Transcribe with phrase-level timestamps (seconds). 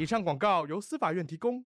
[0.00, 1.62] 以上广告由司法院提供。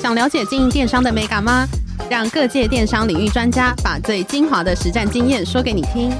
[0.00, 1.66] 想了解经营电商的美感吗？
[2.08, 6.10] 让各界电商领域专家把最精华的实战经验说给你听。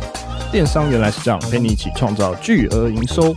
[0.53, 3.35] 电商原来是这样，陪你一起创造巨额营收。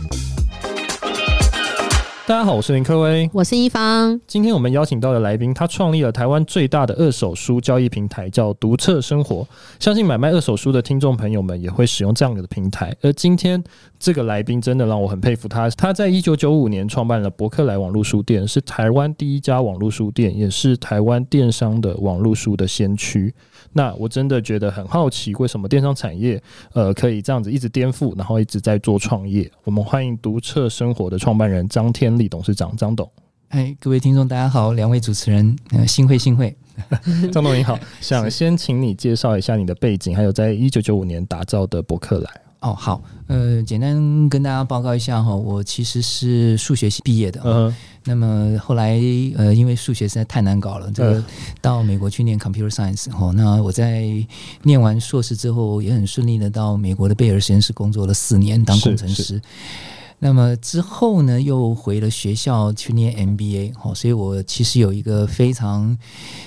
[2.30, 4.20] 大家好，我是林科威，我是一方。
[4.24, 9.44] 今天我们邀请到的来宾，他创立了台湾最大的二手书交易平台，叫独册生活。
[9.80, 12.94] 相信买卖二手书的听众朋友们也会使用这样的平台。
[13.02, 13.60] 而今天
[13.98, 15.68] 这个来宾真的让我很佩服他。
[15.70, 23.34] 他在一九九五年创办了博客来网络书店，是台湾第一家网络书店，也是台湾电商的网络书的先驱。
[23.72, 29.50] 那我真的觉得很好奇，为什么电商产业呃可以这样子一直颠覆，然后一直在做创业？
[29.64, 33.10] 我们欢迎读册生活的创办人张天立董事长张董。
[33.48, 36.56] 哎，各位听众大家好，两位主持人，呃，幸会幸会。
[37.32, 42.30] 张董你好， 想先请你介绍一下你的背景，还有在一九九五年打造的博客来。
[42.60, 47.74] 哦，好，呃，简单跟大家报告一下哈，我其实是数学系毕业的，嗯，
[48.04, 48.98] 那么后来
[49.36, 51.22] 呃，因为数学实在太难搞了，这个
[51.60, 54.04] 到美国去念 computer science 哦，那我在
[54.62, 59.40] 念完硕士之后，也很顺利的到美国的贝尔实验室工作了四年，当工程师。
[60.22, 65.96] 那么之后呢，又回了学校去念 MBA，好，所以我其实有一个非常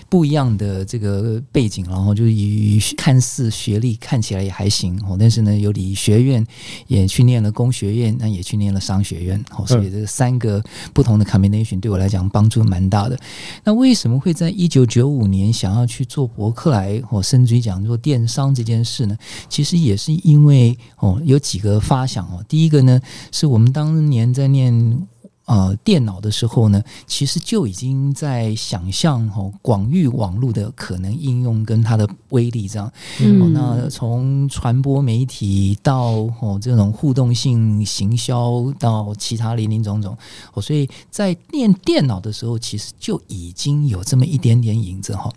[0.07, 6.45] 不一样的这个背景，然后就是以看似学历看起来也还行，哦，但是呢，有理学院
[6.85, 10.63] 也去念了工学院，那也去念了商学院，哦，所以这三个
[10.93, 13.17] 不同的 combination 对我来讲帮助蛮大的。
[13.63, 19.17] 那为什么会在一九九五年想要去做博客来，哦甚至于讲做电商这件事呢？
[19.49, 23.01] 其实也是因为哦，有几个发想哦，第一个呢，
[23.31, 23.62] 是我们。
[23.63, 25.07] 我们当年在念。
[25.45, 32.89] 呃，电脑的时候呢，其实就已经在想象哦，广域网络的可能应用跟它的威力这样。
[33.19, 40.17] 嗯，哦、那从传播媒体到哦这种互动性行销到其他林林总总
[40.53, 45.29] 哦，所以在念电脑的时候，其实就已经有这么一点点影子哈。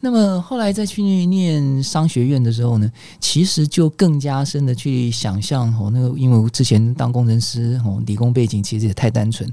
[0.00, 9.45] 那么后来再去念商学院的时候呢，其实就更加深的去想象哦，那个因为我之前当工程师哦，理工背景其实也太单纯。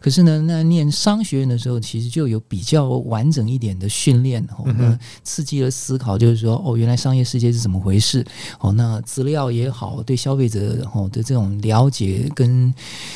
[0.00, 8.24] 可是呢，那念商学院的时候，其实就有比较完整一点的训练，哦，那刺激了思考，就是说，哦，原来商业世界是怎么回事？
[8.58, 12.72] 哦，那资料也好，对消费者哦的这种了解跟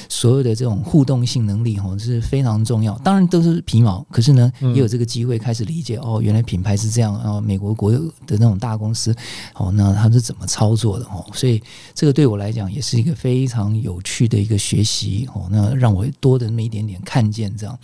[0.09, 2.97] 所有的这种互动性能力，哦，是非常重要。
[2.99, 9.15] 当然都是皮毛，可是呢，也有这个机会开始理解，哦，原来品牌是这样哦，美国国有的那种大公司，
[9.55, 11.05] 哦，那它是怎么操作的？
[11.07, 11.63] 哦，所以
[11.95, 16.07] 这个对我来讲也是一个非常有趣的一个学习，哦，那让我。
[16.21, 17.79] 多的那么一点点看见这样，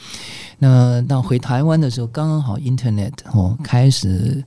[0.58, 4.44] 那到回台湾的时候，刚刚好 Internet 哦开始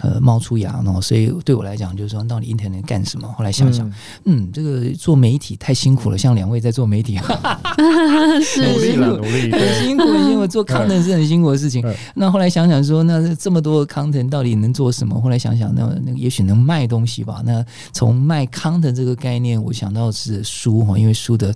[0.00, 3.28] 呃冒出芽呢，所以对我来讲就是说，到底 Internet 干什么？
[3.36, 3.86] 后来想想，
[4.24, 7.18] 嗯，嗯，这个做媒体太辛苦了，像两位在做媒体，
[8.42, 11.84] 是努力了，努力，很辛苦，因为做 content 是很辛苦的事情。
[12.14, 15.20] 那后来想想说，那这么多的 content 到底能做什么？
[15.20, 17.42] 后来想想，那那也许能卖东西吧。
[17.44, 21.54] 那从卖 content 这个概念，我想到是书哈，因为书的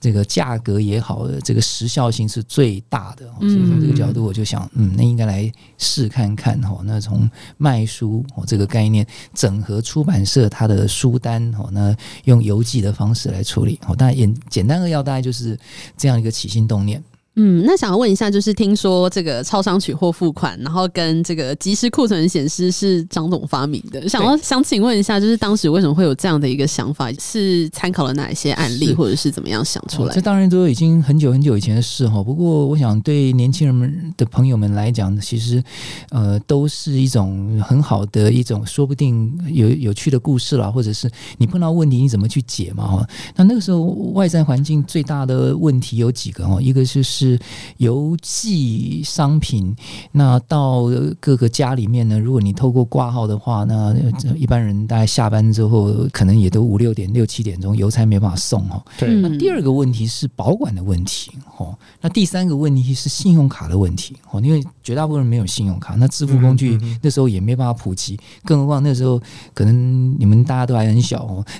[0.00, 1.26] 这个价格也好。
[1.44, 6.78] 这个时效性是最大的，所以从这个角度，我就想，嗯，那应该来试看看哈。
[6.84, 11.94] 那从卖卖书哦这个概念，整合出版社它的书单哦，那
[12.24, 13.94] 用邮寄的方式来处理哦。
[13.94, 15.58] 当然，简简单扼要，大概就是
[15.94, 17.02] 这样一个起心动念。
[17.38, 24.08] 嗯，那想要问一下，就是听说这个超商取货付款，然后跟这个即时库存显示是张总发明的。
[24.08, 27.12] 想要想请问一下，就是当时为什么会有这样的一个想法？
[27.20, 30.14] 是参考了哪一些案例，或者是怎么样想出来？
[30.14, 32.22] 这当然都已经很久很久以前的事哈。
[32.22, 35.62] 不过，我想对年轻人们的朋友们来讲，其实
[36.08, 43.06] 呃都是一种很好的一种，说不定有有趣的故事啦，或者是你碰到问题你怎么去解嘛哈。
[43.34, 43.82] 那那个时候
[44.14, 47.25] 外在环境最大的问题有几个哈，一个就是。
[47.26, 47.38] 是
[47.78, 49.74] 邮寄商品，
[50.12, 50.84] 那到
[51.18, 53.94] 各个家里面呢，如果你透过挂号的话，那
[54.36, 58.82] 一般人大概下班之后，可能也都五六点、六七点钟，邮差没办法送哦。
[58.98, 59.14] 对。
[59.16, 61.76] 那第二个问题是保管的问题哦。
[62.00, 69.20] 那第三个问题是信用卡的问题哦，因为绝大部分人没有信用卡，那支付工具那时候也没办法普及，更何况那时候
[69.52, 71.44] 可能你们大家都还很小哦。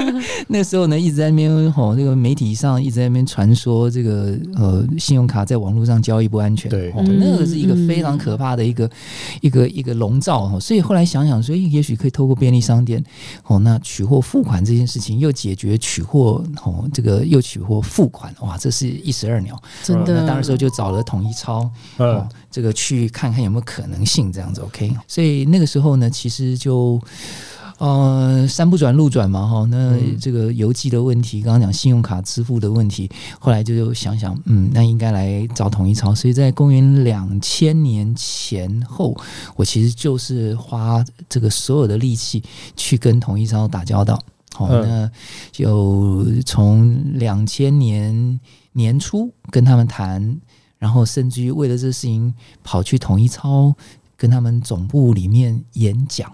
[0.48, 6.70] 那时候呢，一直在那边吼，这个媒体上一直在那边传说这个呃，信用卡在网络上交易不安全。
[6.70, 8.90] 对，那个是一个非常可怕的一个
[9.40, 10.58] 一个一个笼罩哈。
[10.60, 13.02] 所以后来想想，所以也许可以透过便利商店
[13.46, 19.60] 哦，那取货付款这件事情又解决取货哦，这个又取货付款，哇，这是一石二鸟。
[19.82, 24.60] 真的，那当时候就找了统一超，哦，这个去看看有没有可能性这样子。
[24.60, 27.00] OK，所以那个时候呢，其实就。
[27.80, 36.14] 呃，山不转路转嘛，哈，那这个邮寄的问题，刚刚讲信用卡支付的问题，后来就想想，嗯，那应该来找统一超。
[36.14, 39.16] 所以在公元两千年前后，
[39.56, 42.42] 我其实就是花这个所有的力气
[42.76, 44.22] 去跟统一超打交道。
[44.52, 45.10] 好，那
[45.50, 48.38] 就从两千年
[48.72, 50.38] 年初跟他们谈，
[50.78, 53.74] 然后甚至于为了这事情跑去统一超。
[54.20, 56.30] 跟他们总部里面演讲，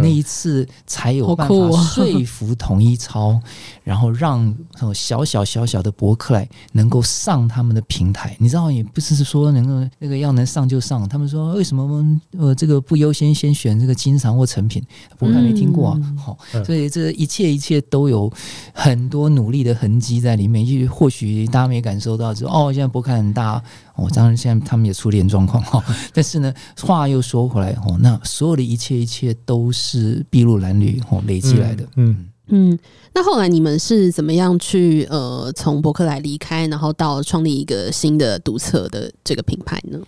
[0.00, 3.40] 那一次才有办法 说服统一超，
[3.82, 4.54] 然后让
[4.94, 8.36] 小小小小的博客来能够上他们的平台。
[8.38, 11.08] 你知道，也不是说能够那个要能上就上。
[11.08, 12.04] 他们说为什么
[12.36, 14.82] 呃这个不优先先选这个经常或成品？
[15.18, 16.00] 博客来没听过啊。
[16.16, 18.30] 好，所以这一切一切都有
[18.72, 20.66] 很多努力的痕迹在里面。
[20.66, 23.62] 也许或许大家没感受到，就哦，现在博客很大。
[23.98, 25.84] 哦，当然现在他们也出点状况哈，
[26.14, 32.78] 但是呢，话又说回来哦，那所有的一切一切都是筚路蓝缕哦累积来的，嗯嗯。
[33.12, 39.98] 那后来你们是怎么样去呃从伯克莱离开，然后到创立一个新的独册的这个品牌呢？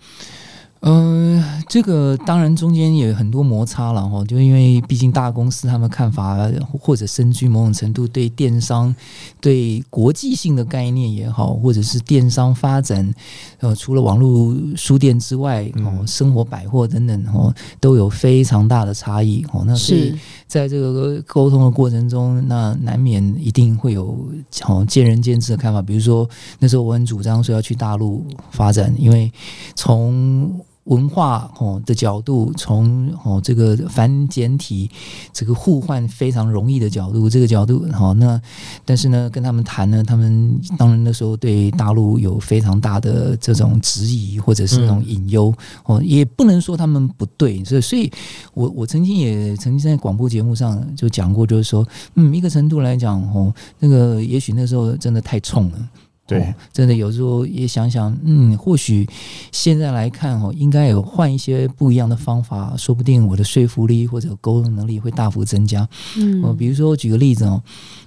[0.83, 6.49] 嗯、呃，这个当然中间也有很多摩擦了哈，就因为毕竟大公司他们看法
[6.79, 8.93] 或者深居某种程度对电商、
[9.39, 13.13] 对国际性的概念也好，或者是电商发展，
[13.59, 19.63] 呃，除了网络书店之外，哦，生活百货等等哦，都有非常大的差异哦。
[19.67, 20.17] 那所以
[20.47, 24.27] 在这个沟通的过程中，那难免一定会有
[24.65, 25.79] 哦见仁见智的看法。
[25.79, 29.31] 比如说那时候我很主张说要去大陆发展，因为
[29.75, 34.89] 从文化哦的角度，从哦这个繁简体
[35.31, 38.41] 这个互换非常容易的角度，这个角度好，那
[38.83, 45.53] 但是呢，跟他们谈呢，他们当然那时候对大陆有非常大的这种质疑或者是那种隐忧
[45.85, 48.11] 哦，也不能说他们不对，所以所以
[48.53, 55.89] 我我曾经也曾经在广播节目上就讲过，就是说，嗯，一个程度来讲哦，那个也许那时候真的太冲了。
[56.27, 59.07] 对、哦，真的有时候也想想，嗯，或许
[59.51, 65.87] 现在来看哦，应该有换一些不一样的方法，说不定我的说服力或者沟通能力会大幅增加。
[66.17, 67.61] 嗯，我比如说我举个例子哦。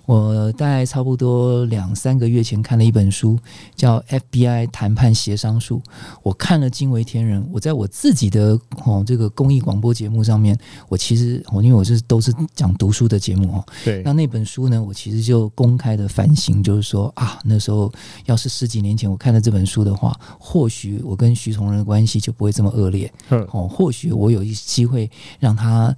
[0.07, 3.39] 我大概差不多两三个月前看了一本书，
[3.75, 3.99] 叫
[4.31, 5.79] 《FBI 谈判协商术》，
[6.23, 7.43] 我看了惊为天人。
[7.51, 10.59] 我在我自己的哦这个公益广播节目上面，
[10.91, 17.91] 我其实我因为我是都是讲读书的节目哦，对，那那本书呢，我其实就公开的反省，就是说啊，那时候
[18.27, 23.13] 要是十几年前我看了这本书的话，或许我跟徐崇仁的关系就不会这么恶劣，
[23.51, 25.95] 哦，或许我有一机会让他。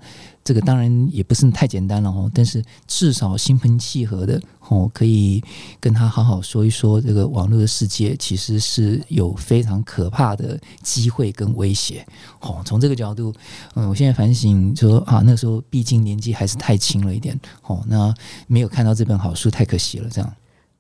[0.47, 5.43] 这个当然也不是太简单了哦，但是至少心平气和的哦，可以
[5.81, 12.07] 跟他好好说一说，这个网络的世界其实是有非常可怕的机会跟威胁
[12.39, 12.63] 哦。
[12.65, 13.35] 从这个角度，
[13.75, 18.15] 嗯，我现在反省说啊，那时候毕竟年纪还是太轻了一点哦，那
[18.47, 20.09] 没有看到这本好书太可惜了。
[20.09, 20.33] 这样，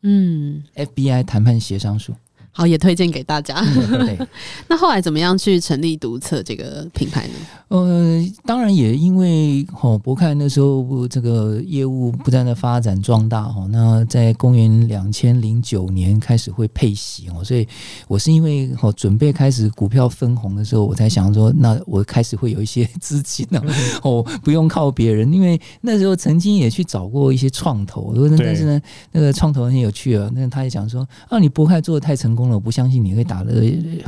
[0.02, 2.15] 嗯，FBI 谈判协商术。
[2.56, 3.60] 好，也推荐给大家。
[3.60, 4.19] 对，
[4.67, 7.34] 那后来怎么样去成立读册这个品牌呢？
[7.69, 17.69] 呃，当然也因为哦，博客那时候这个业务不断的发展壮大哦，那在公元两千零九年开始会配息哦，所以
[18.08, 23.60] 我是因为哦准备开始股票分红的时候，我才想说，那我开始会有一些 资金呢，
[24.03, 28.81] 哦，不用靠别人，因为那时候曾经也去找过一些创投，但是呢，
[29.13, 32.45] 那个创投很有趣啊，那他也讲说啊，你博客做的太成功。
[32.50, 33.53] 我不相信你会打的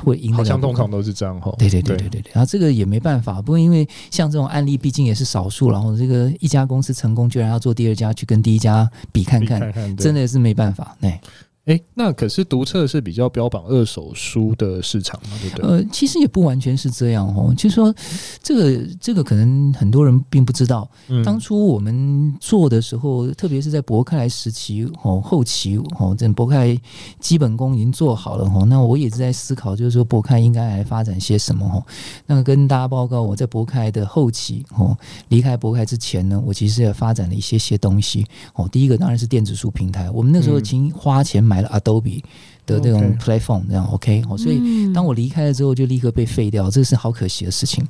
[0.04, 1.54] 会赢，好像通常都是这样哈。
[1.59, 10.97] 对对对对对对，然后这个也没办法，不过因为像这种案例毕竟也是少数，然后这个一家公司成功，居然要做第二家去跟第一家比看看，看看真的是没办法。
[11.00, 11.21] 哎
[11.68, 15.68] 哎、欸，那可是读册是比较标榜二手书的市场嘛，对不对？
[15.68, 17.52] 呃，其实也不完全是这样哦。
[17.54, 17.94] 就是说，
[18.42, 20.90] 这个这个可能很多人并不知道。
[21.08, 26.75] 嗯、当初我们做的时候，特别是在博客来时期哦，后期哦，这博客来
[27.20, 28.64] 基本功已经做好了哦。
[28.64, 31.84] 那我也是在思考，就是说博客来应该来发展些什么哦。
[32.25, 34.96] 那跟大家报告，我在博客来的后期哦，
[35.28, 38.66] 离开博客来之前呢，我其实也发展了一些些东西哦。
[38.72, 41.58] 第一个当然是电子书平台，我们那时候已经花钱买。
[41.59, 42.23] 买了 Adobe
[42.68, 47.82] 的这种 platform 这样 OK 好，所以当我离开了之后，就立刻被废掉，这是好可惜的事情。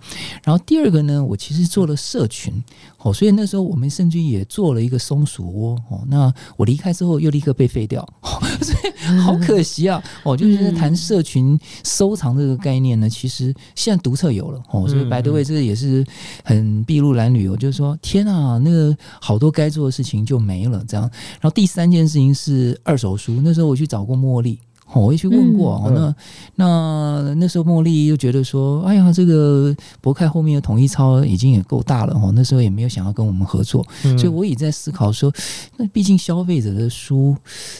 [0.44, 2.54] 然后第二个呢，我其实做了社群，
[2.98, 8.08] 哦，所以那时候我们甚至也做了一个松鼠窝，哦，那我离开之后又立刻被废掉，
[8.62, 16.06] 所以好可惜啊，哦，就是在谈社群收藏这个概念呢，其实现在读册有了，哦，所以 by the way 这个也是
[16.44, 21.02] 很筚路蓝缕，我就是说天啊，那个好多该做的事情就没了，这样。
[21.40, 24.58] 然后第三件事情是二手书，那时候我去找过茉莉。
[24.94, 26.14] 我也去问过，嗯、那
[26.56, 35.30] 那那时候茉莉又觉得说，哎呀，这个博客后面的统一超已经也够大了哦，那时候也没有想要跟我们合作，嗯、所以我也在思考说，
[35.76, 37.36] 那毕竟消费者的书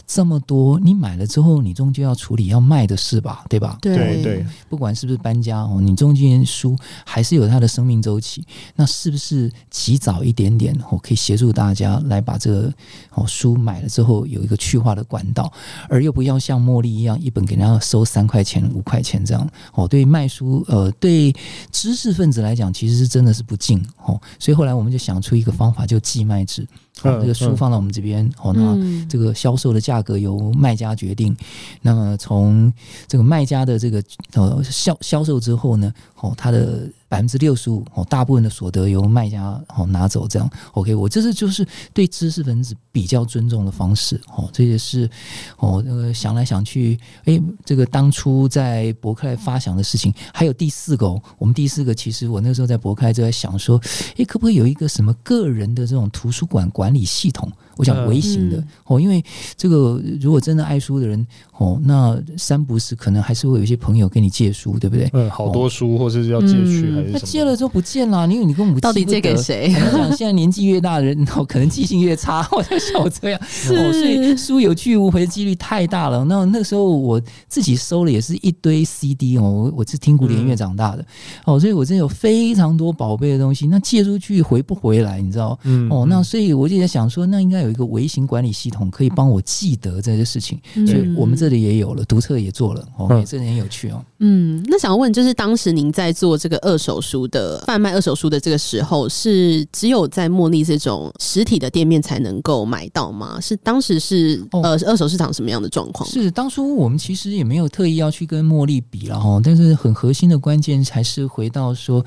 [0.07, 3.79] 这么多，你买了之后，你终究要处理要卖的事吧，对吧？
[3.81, 8.45] 对对，对不管是不是搬家哦，你中间书还是有它的生命周期，
[8.77, 12.73] 那是不是及早一点点，我可以协助大家来把这个
[13.15, 15.51] 哦书买了之后有一个去化的管道，
[15.89, 16.98] 而又不要像茉莉。
[16.99, 21.33] 一样一本给人家收三块钱五块钱这样哦，对卖书呃对
[21.71, 26.67] 知识分子来讲，其实是真的是不敬哦，所以后来我们就想出一个方法，就寄卖制。
[27.03, 31.37] 哦，这个书放到我们这边，哦，那这个销售的价格由卖家决定。
[31.83, 32.73] 那么从
[33.07, 34.03] 这个卖家的这个
[34.35, 40.95] 呃销销售之后呢，哦，他的百分之六十五哦，大部分的所得由卖家哦拿走，这样 OK。
[40.95, 45.09] 我这是就是对知识分子比较尊重的方式哦，这也是
[45.57, 53.81] 哦，那个想来想去，哎，这个当初在博客来发想的事情，还有第四个，我们第四个其实我那时候在博客来就在想说，
[54.17, 57.53] 哎，可不可以有一个什么个人的这种图书馆管理系统？
[57.79, 59.25] 我想微型的哦，因为
[59.57, 65.09] 这个如果真的爱书的人哦，那三不是可能还是会有一些朋友跟你借书，对不对？
[65.13, 69.73] 嗯，好多书或者是要借去还是借了之后不见了，因为你跟我们到底借给谁？
[69.95, 72.47] 讲现在年纪越大的人，哦，可能记性越差。
[72.51, 76.25] 我在想我这样哦，所以书有去无回的几率太大了。
[76.25, 81.05] 那那时候我自己收了也是一堆 CD 哦，我我是听古典音乐长大的
[81.45, 83.69] 哦，所以我真的有非常多宝贝的东西。
[83.69, 85.21] 那借出去回不回来？
[85.21, 85.57] 你知道？
[85.63, 87.68] 嗯哦，那所以我就在想说，那应该有。
[87.69, 94.03] 有一个微型管理系统可以帮我记得这些事情，嗯、所以我们这里也有了，读册也做了，哦，嗯、这很有趣哦。
[94.21, 103.39] 嗯，那想要问，就是当时您在做这个二手书的贩卖二手书的这个时候，是只有在茉莉这种实体的店面才能够买到吗？
[103.39, 106.09] 是当时是、哦、呃二手市场什么样的状况？
[106.09, 112.03] 是当初我们其实也没有特意要去跟茉莉比了哈，但是很核心的关键还是回到说。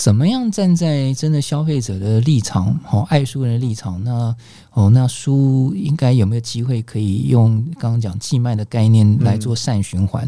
[0.00, 4.34] 怎么样站在真的消费者的立场，哦，爱书人的立场，那
[4.72, 10.26] 哦，那书应该有没有机会可以用刚刚讲寄卖的概念来做善循环？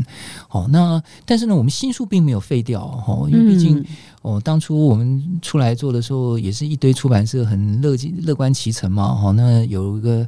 [0.50, 3.82] 哦，那但是呢，我们新书并没有废掉，哦，因为毕竟。
[4.22, 9.02] 哦，当初我们出来做的时候，也是一堆出版社很乐乐观其成嘛。
[9.02, 10.24] 哦，那有一个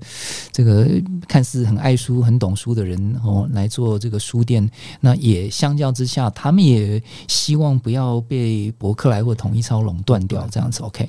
[0.50, 0.88] 这个
[1.28, 4.68] 看似很爱书、很懂书的人哦来做这个书店，
[5.00, 10.82] 那也相较之下，他们也希望不要被博客来或统一超垄断掉这样子。
[10.82, 11.08] OK，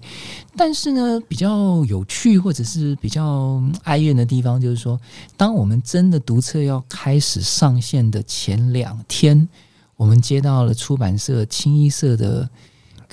[0.56, 5.00] 但是呢，比较有趣或者是比较哀怨的地方，就是说，
[5.36, 9.50] 当我们真的读册要开始上线的前两天，
[9.96, 12.48] 我们接到了出版社清一色的。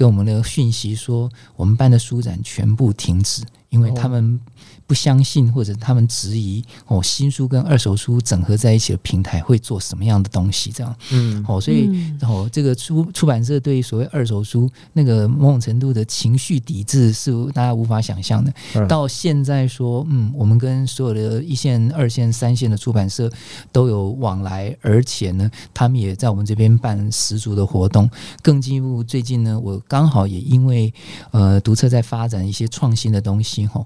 [0.02, 4.40] 跟我们的讯息说，我们班的书展全部停止，因为他们。
[4.86, 10.70] 不相信或者他们质疑哦，新书跟二手书整合在一起的平台会做什么样的东西？
[10.70, 11.88] 这样，嗯，哦，所以
[12.22, 18.52] 哦，这个出出版社对所谓二手书那个某种程度的情绪抵制是大家无法想象的。
[18.74, 23.30] 嗯、到现在说，嗯，我们跟所有的一线、二线、三线的出版社
[23.70, 28.10] 都有往来，而且呢，他们也在我们这边办十足的活动。
[28.42, 30.92] 更进一步，最近呢，我刚好也因为
[31.30, 33.84] 呃，读册在发展一些创新的东西，哈，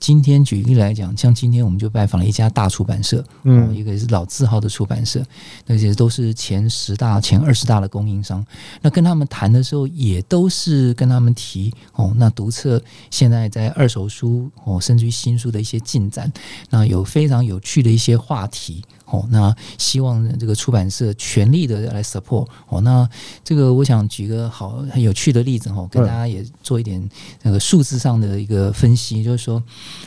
[0.00, 0.37] 今天。
[0.44, 5.24] 举例来讲，像今天我们就拜访了一家大出版社，嗯，一个是老字号的出版社，
[5.66, 8.44] 那些都是前十大、前二十大的供应商。
[8.80, 16.32] 那跟他们谈的时候，也都是跟他们提哦，那读册现在在二手书哦，甚至于新书的一些进展，
[16.70, 18.84] 那有非常有趣的一些话题。
[19.10, 22.80] 哦，那希望这个出版社全力的来 support 哦。
[22.82, 23.08] 那
[23.42, 27.08] 这个我想举个好很有趣的例子哦，跟大家也做一点
[27.42, 29.62] 那个数字上的一个分析，就是说，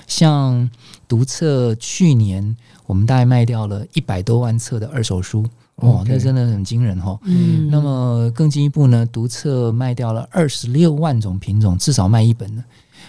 [0.05, 0.69] 像
[1.07, 2.55] 读册去年
[2.85, 5.45] 我们大概卖掉了一百多万册的二手书
[5.77, 7.17] 哦，那真的很惊人哈。
[7.23, 12.63] 嗯，那么更进一步呢，读册卖掉了二十六万种品种，至少卖一本呢。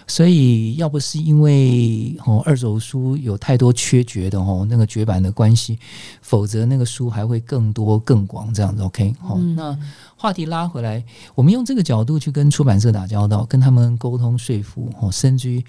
[0.06, 5.78] 所以，要不是因为哦二手书有太多缺绝的哦那个绝版的关系，
[6.20, 8.82] 否则那个书还会更多更广这样子。
[8.82, 9.78] OK，好，那
[10.22, 15.64] 话题拉回来，我们用这个角度去跟出版社打交道，跟他们沟通说服哦，甚至于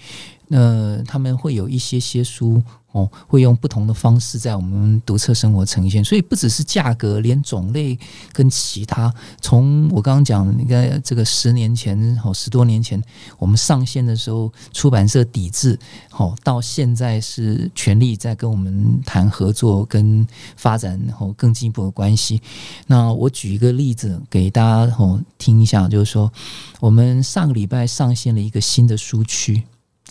[0.50, 2.62] 呃他们会有一些些书。
[2.94, 7.98] 哦，会用不同的方式在我们读册生活呈现，所以不只是价格，连种类
[8.32, 13.02] 跟其他，从我刚刚讲，应该这个十年前哦，十多年前
[13.36, 15.76] 我们上线的时候，出版社抵制，
[16.16, 22.40] 好，到现在是全力在跟我们谈合作跟发展，然后更进一步的关系。
[22.86, 26.32] 那我举一个例子给大家哦听一下，就是说
[26.78, 29.60] 我们上个礼拜上线了一个新的书区，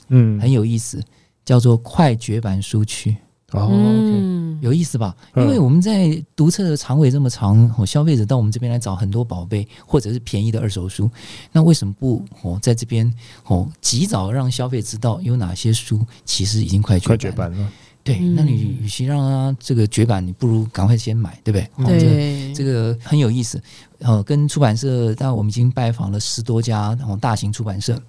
[0.10, 1.02] 嗯，很有意思。
[1.46, 3.18] 叫做快绝版书区
[3.62, 5.16] 哦有意思吧？
[5.36, 11.10] 因为我们在读册的长尾这么长，哦，消费者到我们这边来找很多宝贝或者是便宜的二手书，
[11.52, 13.14] 那为什么不哦在这边
[13.46, 17.18] 哦及早让消费者知道有哪些书其实已经快绝版了？
[17.18, 17.72] 快绝版了。
[18.06, 22.00] 对，那你与其让他这个绝版，你不如赶快先买，对不对？
[22.00, 23.62] 对，这个很有意思。
[24.00, 28.02] 哦，跟出版社，但我们已经拜访了十多家哦大型出版社。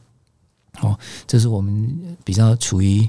[0.80, 0.98] 哦，
[1.28, 3.08] 这是我们比较处于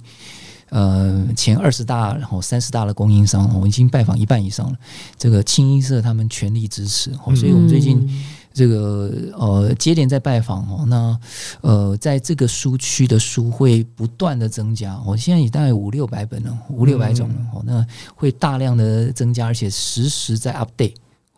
[0.69, 4.77] 呃前二十大，然后三十大的供应商，我们已经拜访一半以上了。
[5.17, 8.07] 这个清一色他们全力支持，哦，所以我们最近
[8.53, 11.19] 这个呃接连在拜访哦，那
[11.61, 20.95] 呃在这个书区的书会不断的增加，我现在也大概五六百本了，五六百种了，哦，那会大量的增加，而且实时在 update。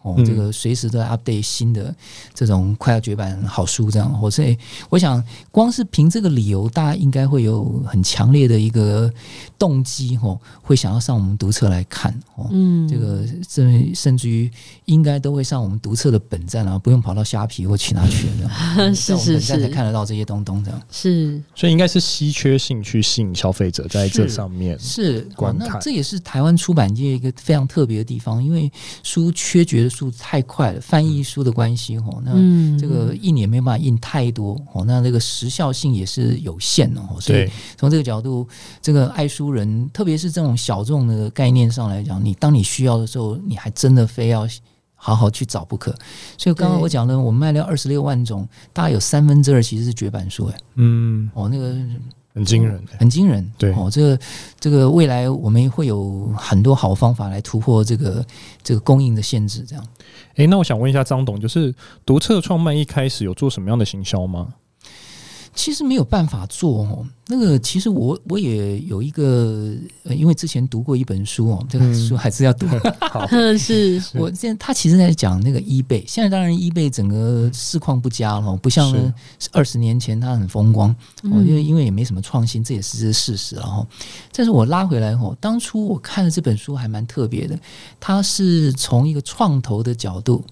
[0.08, 1.94] 哦，这个随时都在 update 新的
[2.34, 4.58] 这种快要绝版好书，这样，所以
[4.90, 5.22] 我想，
[5.52, 9.12] 光是凭这个理由，大家应该会有很强烈的一个
[9.60, 14.50] 动机，哦，会想要上我们读册来看，哦，嗯，这个甚甚至于
[14.86, 25.28] 应该都会上我们读册的本站啊，不用跑到虾皮或其他去这样， 是是是，才看得到这些东东这样，是，所以应该是稀缺性去吸引消费者在这上面是
[25.60, 28.72] 那这也是台湾出版界一个非常特别的地方，因为
[29.04, 29.97] 书缺绝的。
[29.98, 32.34] 速度太快了，翻译书的关系哦，那
[32.78, 38.48] 这个一年没办法印太多哦，那这个时效性也是有限哦，所以从这个角度，
[38.82, 44.48] 这个爱书人，特别是这种小众的概念上来讲，你当你需要的时候，你还真的非要
[44.94, 45.96] 好好去找不可。
[46.38, 51.76] 所以刚刚我讲了，我们卖了二十六万种，大概有三分之二其实是绝版书，哎，嗯，哦，那个。
[52.38, 53.52] 很惊人，很惊人。
[53.58, 54.20] 对哦，这个
[54.60, 58.24] 这个未来我们会有很多好方法来突破这个
[58.64, 59.64] 这个供应的限制。
[59.64, 59.84] 这样，
[60.36, 61.74] 哎，那我想问一下张董，就是
[62.06, 64.54] 独特创办一开始有做什么样的行销吗？
[65.58, 67.06] 其实没有办法做哦。
[67.30, 72.68] 那个其实我我也有一个，呃，因为之前读过一本书哦，这个书还是要读。
[72.68, 79.14] 嗯、 好，是我现在他其实在讲那个 eBay，现在当然 eBay 整个市况不佳了，不像呢
[79.52, 80.96] 二十年前它很风光。
[81.24, 83.86] 我觉得因为也没什么创新，这也是事实了哈。
[84.32, 87.60] 但是我拉回来后，当初我看了这本书还蛮特别的，
[88.00, 90.46] 它是从一个创投的角度。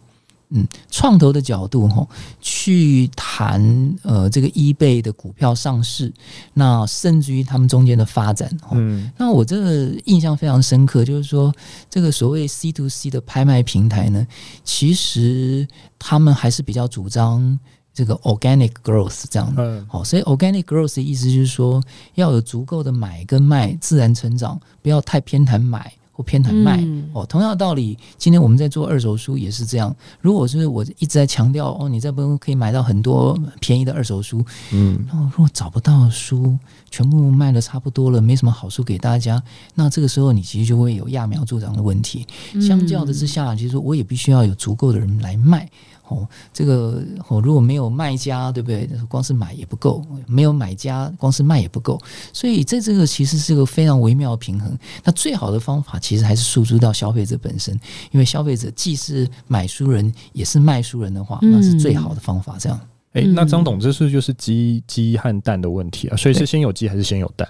[0.49, 2.07] 嗯，创投的角度哈，
[2.39, 6.13] 去谈呃这个 eBay 的股票上市，
[6.53, 8.69] 那甚至于他们中间的发展哈。
[8.73, 11.53] 嗯，那我这个印象非常深刻，就是说
[11.89, 14.25] 这个所谓 C to C 的拍卖平台呢，
[14.63, 17.59] 其实他们还是比较主张
[17.91, 19.85] 这个 organic growth 这样的。
[19.89, 25.91] 好，所以 organic growth 的意思就是说要有足够的买跟卖，自然成长，不要太偏袒买。
[26.15, 29.93] 或偏袒卖哦，同样的道理，今天我们在做二手书也是这样。
[30.21, 36.57] 如果是我一直在强调哦，你在不用可以买到很多便宜的二手书，嗯，那如果找不到书，
[36.89, 42.25] 全部卖的差不多了，没什么好书给大家，那这个时候你其实就会有揠苗助长的问题。
[42.61, 45.69] 相较的之下，其实我也必须要有足够的人来卖。
[46.07, 48.89] 哦，这个哦，如果没有卖家，对不对？
[49.09, 51.99] 光是买也不够，没有买家，光是卖也不够。
[52.31, 54.77] 所以在这个其实是个非常微妙的平衡。
[55.03, 57.73] 那最好的方法其实还是输出到消费者本身，
[58.11, 62.55] 因为消费者既是买书人，也是卖书人的话，那是最好的方法。
[62.59, 62.79] 这样，
[63.13, 66.17] 哎、嗯，那张董，这是就是鸡鸡和蛋的问题啊？
[66.17, 67.47] 所以是先有鸡还是先有蛋？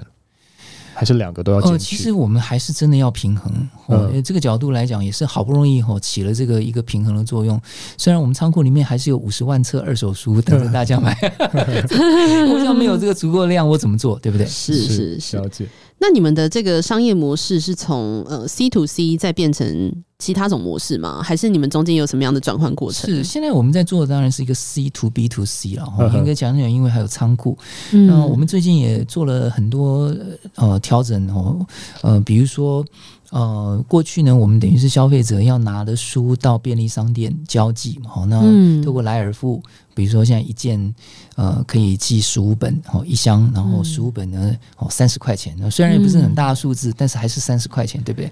[0.96, 1.74] 还是两个都要进去？
[1.74, 3.52] 呃，其实我们还是真的要平衡。
[3.88, 7.62] 哦，这个角度来讲，也是好不容易哦起了这个一个平衡的作用。
[7.98, 11.14] 虽然我们仓库里面还是有五十万册二手书等着大家买，
[12.52, 14.18] 我想没有这个足够的量，我怎么做？
[14.20, 14.48] 对不对？
[14.48, 15.38] 是是是。
[15.38, 15.68] 了解。
[15.98, 21.22] 那你们的这个商业模式是从呃 C to C 再变成其他种模式吗？
[21.24, 23.10] 还是你们中间有什么样的转换过程？
[23.10, 25.88] 是现在我们在做的当然是一个 C to B to C 了。
[25.98, 27.58] 我应该讲讲，因为还有仓库。
[27.92, 30.14] 嗯，那我们最近也做了很多
[30.56, 31.66] 呃调整哦，
[32.02, 32.86] 呃，比如说。
[33.32, 38.40] 呃，过去呢，我们等于是消费者要拿的书到便利商店交寄嘛，好，那
[38.82, 39.62] 透过莱尔富。
[39.96, 40.94] 比如说，现在一件
[41.36, 45.56] 呃可以寄十五本哦，一箱，然后十五本呢哦三十块钱。
[45.58, 48.30] 那虽然也不是很大的数字，嗯、但是还是三十块钱，对不对？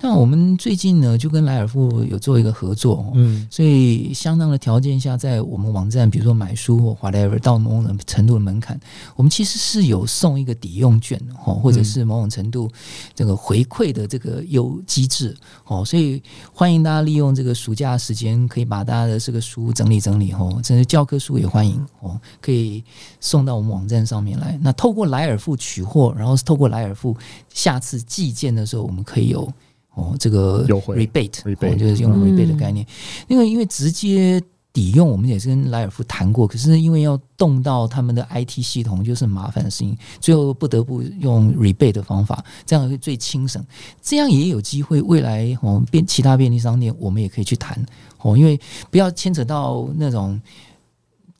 [0.00, 8.80] 那我们最近呢就跟莱尔富有做一个合作，嗯，所以相当的条件下，在我们网站，比如说买书或 whatever 到某种程度的门槛，
[9.14, 12.68] 我们其实是有送一个抵用券哦，或者是某种程度
[13.14, 16.20] 这个回馈的这个优机制哦，所以
[16.52, 20.88] 欢迎大家利用这个暑假时间，可以把大家的这个书整理整理哦，甚至。
[20.88, 22.82] 教科书也欢迎哦，可以
[23.20, 24.58] 送到我们网站上面来。
[24.62, 27.14] 那透过莱尔富取货，然后透过莱尔富
[27.52, 29.46] 下次寄件的时候，我们可以有
[29.94, 32.86] 哦这个优惠 rebate，rebate 就是用 rebate 的概念。
[33.26, 43.64] 因为因为直接抵用，我们也是跟莱尔夫谈过，可是因为要动到他们的 IT 系统，就是麻烦的事情，最后不得不用 rebate 的方法，这样会最轻省。
[44.00, 47.84] 这样也有机会，未来哦便其他便利商店，我们也可以去谈
[48.20, 50.40] 哦，因为不要牵扯到那种。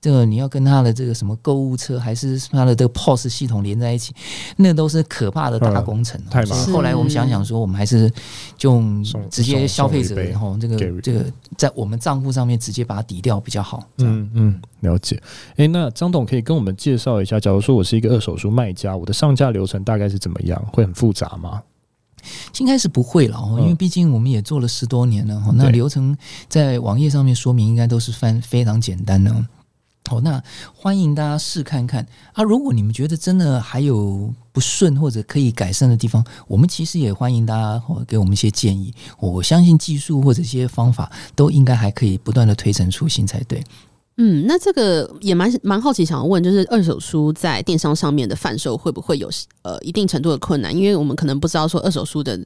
[0.01, 4.15] 这个你要跟他的这个什么购物车，还是他的这个 POS 系统连在一起，
[4.57, 6.21] 那都是可怕的大工程。
[6.31, 6.73] 太麻烦。
[6.73, 8.11] 后来我们想想说，我们还是
[8.57, 8.81] 就
[9.31, 11.25] 直接消费者然后这个这个
[11.57, 13.83] 在我们账户上面直接把它抵掉比较好。
[13.99, 15.21] 嗯嗯，了解。
[15.57, 20.65] 哎，那张董可以跟我们介绍一下，假如说我是一个二手书卖家，我的上架流程大概是怎么样？
[20.73, 21.61] 会很复杂吗？
[22.59, 26.17] 应该是不会了，因为毕竟我们也做了十多年了，那流程
[26.49, 29.35] 在网页上面说明应该都是翻非常简单的。
[30.09, 30.43] 好，那
[30.75, 32.43] 欢迎大家试看看啊！
[32.43, 38.93] 如果你们觉得真的还有不顺或者可以改善的地方，我们其实也欢迎大家给我们一些建议。
[39.19, 43.63] 我相信技术或者一些方法都应该还可以不断的推陈出新才对。
[44.21, 49.31] 嗯，那这个也蛮蛮好奇，想要问，就是二手书在电商上面的贩售会不会有
[49.63, 50.77] 呃一定程度的困难？
[50.77, 52.37] 因为我们可能不知道说二手书的，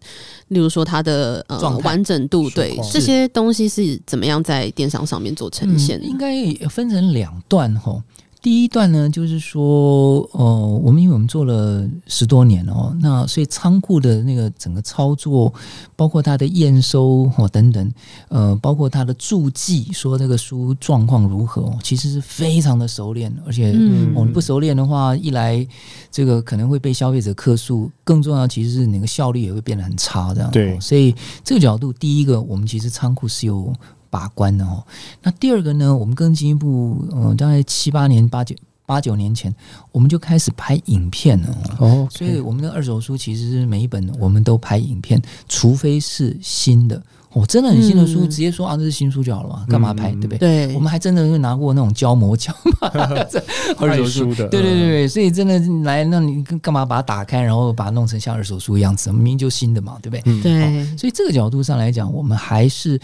[0.49, 5.99] 例如说它的呃完整度，对这些东西是怎么样在电商上面做呈现？
[6.01, 8.03] 嗯，应该分成两段吼。
[8.43, 15.55] 第一段呢，就是说，哦，我们因为我们做了十多年哦，那所以仓库的那个整个操作，
[15.95, 17.93] 包括它的验收哦等等，
[18.29, 23.71] 呃，包括它的注记，说这个书状况如何，其实是非常的熟练，而且
[24.13, 25.65] 我们不熟练的话，一来
[26.11, 30.51] 这个可能会被消费者客诉，更重要其实是那个效率也会变得很差，这样。
[30.51, 33.73] 对，所以这个角度，第一个，我们其实仓库是有。
[34.13, 34.85] 把关的哦，
[35.23, 35.97] 那第二个呢？
[35.97, 39.55] 我们更进一步，嗯，大概七八年、八九八九年前，
[39.91, 41.49] 我们就开始拍影片了
[41.79, 42.07] 哦。
[42.11, 47.03] 所以我们的二手书其实是每一本我们都拍影片，除非是新的。
[47.35, 50.37] 哦，真的很新的书，直接说啊，这是新书就好了嘛，干嘛拍，对不对？
[50.37, 52.91] 对，我们还真的是拿过那种胶膜胶嘛，
[53.81, 59.11] 二手书的，对对对对，所以真的来，那你干嘛把它打开，然后把它弄成像二手书的样子？
[59.11, 60.43] 明明就新的嘛，对不对？
[60.43, 63.01] 对，所以这个角度上来讲，我们还是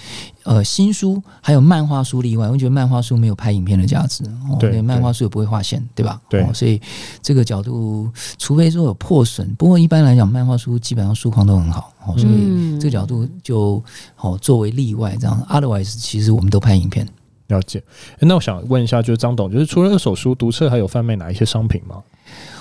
[0.49, 6.19] 呃新书还有漫画书例外，我觉得漫画书没有拍影片的价值，哦对，漫画书也不会划线，对吧？
[6.27, 6.81] 对，所以
[7.21, 11.93] 这个角度，除非说有破损，不过一般来讲，漫画书基本上书况都很好。
[12.07, 13.85] 哦所以这个角度就
[14.15, 15.47] 好作为例外，这样。
[15.51, 17.07] Otherwise，其实我们都拍影片。
[17.49, 17.83] 了解。
[18.21, 22.03] 那我想问一下，就是张董，就是除了二手书，读册还有贩卖哪一些商品吗？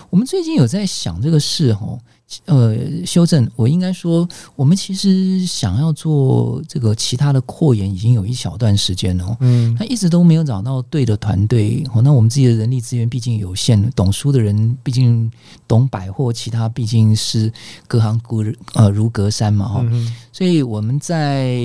[0.10, 1.98] 我们最近有在想这个事，哈。
[2.46, 9.38] 呃，修正，我应该说，我们其实想要做这个其他的扩延，已经有一小段时间了。
[9.40, 11.86] 嗯，那一直都没有找到对的团队。
[11.94, 15.32] 哦，那我们自己的人力资源毕竟有限，懂书的人毕竟
[15.68, 17.52] 懂百货，其他毕竟是
[17.88, 19.66] 隔行各呃如隔山嘛。
[19.66, 19.86] 哈，
[20.34, 21.58] 所以我们在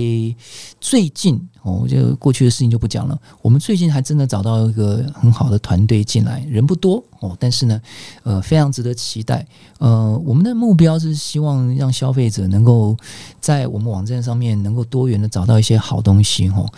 [0.80, 3.18] 最近哦，就过去的事情就不讲了。
[3.42, 7.80] 我们最近还真的找到一个很好的团队进来，人不多哦，但是呢，
[8.22, 9.46] 呃，非常值得期待。
[9.78, 10.52] 呃，我们的。
[10.62, 12.96] 目标是希望让消费者能够
[13.40, 16.72] 在我们网站上面能够多元的找到一些好东西哦。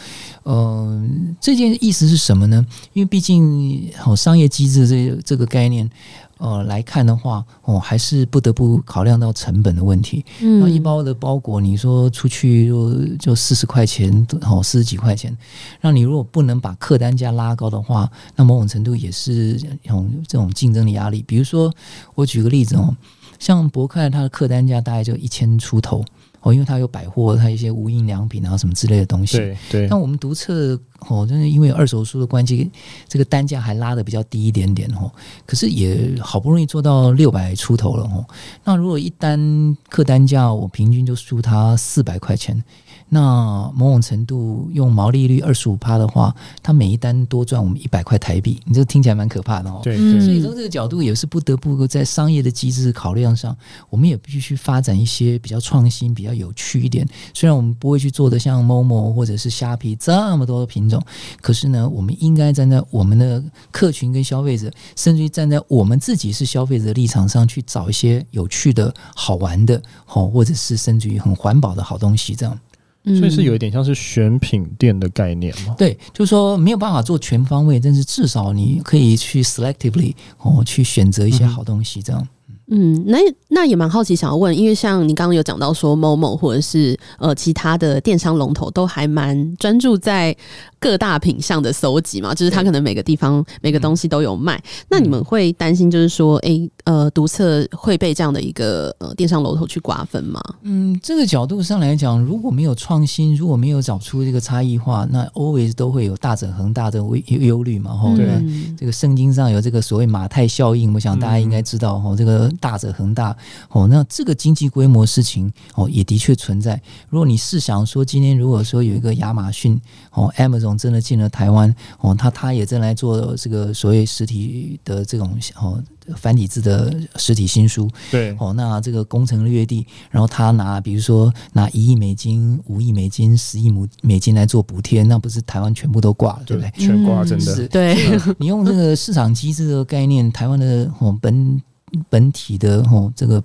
[0.44, 1.04] 呃，
[1.38, 2.64] 这件意思是什么呢？
[2.94, 5.90] 因为毕竟好商业机制这这个概念。
[6.38, 10.24] 呃，来看的话，哦，还是不得不考量到成本的问题。
[10.40, 15.36] 嗯，那一包的包裹，你说出去就就四十块钱，哦，四十几块钱。
[15.80, 21.22] 那你如果不能把客单价拉高的话，那某种程度也是有这种竞争的压力。
[21.26, 21.72] 比如说，
[22.14, 22.94] 我举个例子哦，
[23.38, 26.04] 像博客它的客单价大概就一千出头。
[26.44, 29.38] 哦，因为它有百货，它一些无印良品啊什么之类的东西。
[29.38, 29.88] 对对。
[29.88, 30.78] 那我们读册
[31.08, 32.70] 哦，就是因为二手书的关系，
[33.08, 35.10] 这个单价还拉的比较低一点点哦。
[35.46, 38.24] 可是也好不容易做到六百出头了哦。
[38.62, 42.62] 那如果一单客单价我平均就输它四百块钱。
[43.08, 49.80] 那某种程度用毛利率二十五趴的话，它每一单多赚我们一百块台币，你这听起来蛮可怕的哦。
[49.84, 53.56] 对，对，所以从这个角度也是不得不在商业的机制考量上，
[53.88, 57.06] 我们也必须发展一些比较创新、比较有趣一点。
[57.32, 61.00] 虽然我们不会去做的像 Momo 或者是虾皮这么多的品种，
[61.40, 72.58] 可是呢，我们应该站在我们的客群跟消费者，甚至于站在我们自己是消费者的立场上去找一些有趣的好玩的，好或者是甚至于很环保的好东西这样。
[73.04, 75.74] 所以是有一点像是选品店的概念吗？
[75.76, 82.26] 对，就是说没有办法做全方位，但是至少你可以去 selectively 哦，去选择一些好东西这样。
[82.68, 90.34] 嗯，那那也蛮好奇，想要问，因为像你刚刚有讲到说，Momo 或者是呃其他的电商龙头都还蛮专注在
[90.78, 94.62] 各大品项的搜集嘛，就是他可能每个地方每个东西都有卖。
[94.88, 100.40] 那你们会担心，就是说，哎、欸，呃，读册会被这样的一个呃电商龙头去瓜分吗？
[100.62, 107.94] 嗯，这个角度上来讲，如果没有创新，如果没有找出这个差异化，那 always 都会有大者恒大的忧忧虑嘛。
[107.94, 108.26] 吼，对，
[108.74, 112.50] 这个圣经上有这个所谓马太效应，我想大家应该知道吼，这个。
[112.56, 113.36] 大者恒大
[113.70, 116.80] 哦，那这个经济规模事情哦，也的确存在。
[117.08, 119.80] 如果你试想说，今天如果说有一个亚马逊
[120.12, 125.82] 哦，Amazon 真的进了台湾哦，他他也正来做这个所谓实体的这种哦
[126.16, 136.70] 繁体字的实体新书，对哦，那这个攻城略地，然后他拿比如说拿一亿美金、五亿美金、十亿美美金来做补贴，那不是台湾全部都挂了，对不对？
[136.76, 137.96] 全挂真的、是、对。
[138.38, 141.62] 你用这个市场机制的概念，台湾的哦本。
[142.08, 143.42] 本体的吼，这个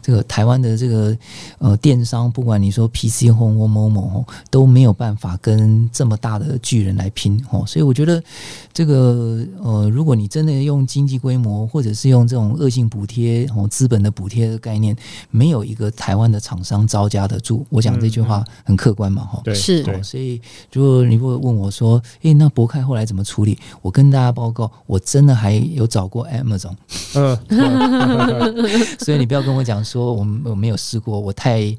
[0.00, 1.16] 这个台湾的这个
[1.58, 8.22] 呃电商，不管你说 PC Home 或 Momo 吼，都没有办法跟这么大的巨人来拼吼，所以我觉得
[8.72, 14.96] 这个呃，如果你真的用经济规模，或者是用这种恶性补贴哦，资本的补贴的概念，
[15.30, 17.66] 没有一个台湾的厂商招架得住。
[17.68, 20.40] 我讲这句话很客观嘛，哈、嗯，对，是，所以
[20.72, 23.58] 如果你会问我说，诶、欸，那博开后来怎么处理？
[23.80, 26.72] 我跟大家报告，我真的还有找过 Amazon，
[27.14, 27.91] 嗯。
[29.00, 31.76] 所以你不要跟我讲说我我没有试过，我太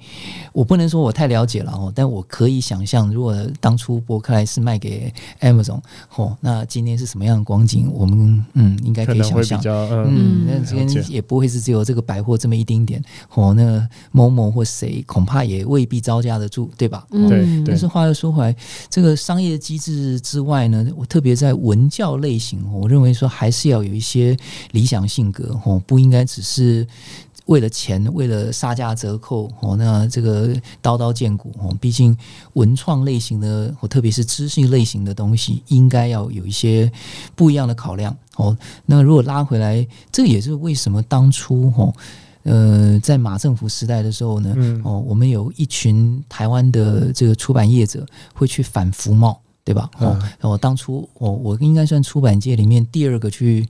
[0.51, 5.79] 我不能说我太了解了哦，但我可以想象，如果当初博克莱是卖给 Amazon
[6.15, 7.89] 哦，那今天是什么样的光景？
[7.91, 17.07] 我们嗯应该可以想象，嗯，嗯，那今天也不会是只有这个百货这么一丁点哦，那某某或谁恐怕也未必招架得住，对吧？
[17.09, 17.63] 对、嗯。
[17.65, 18.55] 但是话又说回来，
[18.89, 24.37] 这个商业机制之外呢，我特别在文教类型，我认为说还是要有一些
[24.71, 25.92] 理想性格哦，不。
[25.99, 26.85] 应该只是
[27.47, 31.75] 为了钱，为了杀价折扣哦，那这个刀刀见骨哦。
[31.81, 32.15] 毕竟
[32.53, 36.89] 文创类型的，特别是知性类型的东西，应该要有一些
[37.35, 38.57] 不一样的考量哦。
[38.85, 41.93] 那如果拉回来，这也是为什么当初哦，
[42.43, 49.89] 呃，在马政府时代的时候呢，哦，我们有一群台湾的这个出版业者会去反服贸，对吧？
[49.99, 53.67] 哦，我当初我我应该算出版界里面第二个去。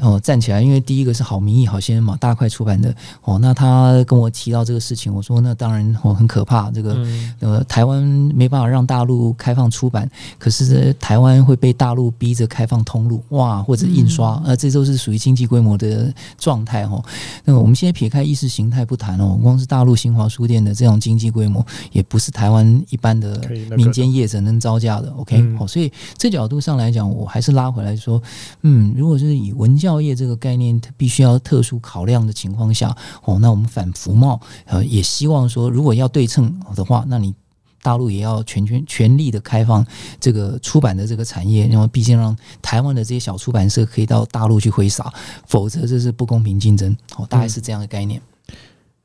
[0.00, 8.02] 哦，站起来，因为第一个是好民意好先生嘛，大块出版的哦，那他跟我提到这个事情，我说那当然哦很可怕，这个、嗯、呃台湾
[8.34, 10.08] 没办法让大陆开放出版，
[10.38, 17.04] 可是台湾会被大陆逼着开放通路哇，或者印刷，呃、嗯，这都是属于经济规模的状态哦。
[17.44, 23.40] 那个我们现在撇开意识形态不谈哦，光是大陆新华书店的这种经济规模，也不是台湾一般的
[23.76, 25.12] 民间业者能招架的。
[25.16, 28.22] OK，哦、嗯，所以这角度上来讲，我还是拉回来说，
[28.62, 29.87] 嗯，如果是以文教。
[29.88, 37.34] 教业这个概念，它必须要特殊考量的情况下，哦，那我们反服贸，呃，也希望说，如果要对称的话，那你
[37.80, 39.82] 大陆也要全权全力的开放
[40.20, 45.10] 这个出版的这个产业，因为毕竟让台湾的这些小出版社可以到大陆去挥洒，
[45.46, 48.20] 否则这是不公平竞争，哦，大概是这样的概念。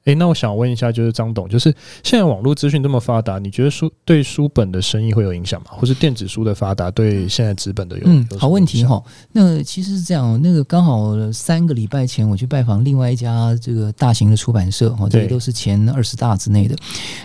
[0.06, 5.68] 诶、欸，那我想问一下，就是张董，就是现在网络资讯这么发达，你觉得书对书本的生意会有影响吗？
[5.72, 8.04] 或是电子书的发达对现在纸本的有？
[8.06, 9.02] 嗯，好问题哈。
[9.32, 16.76] 那其实是这样，那个刚好三个礼拜前我去拜访另外一家这个大型的出版社，哈，这些都是前二十大之内的。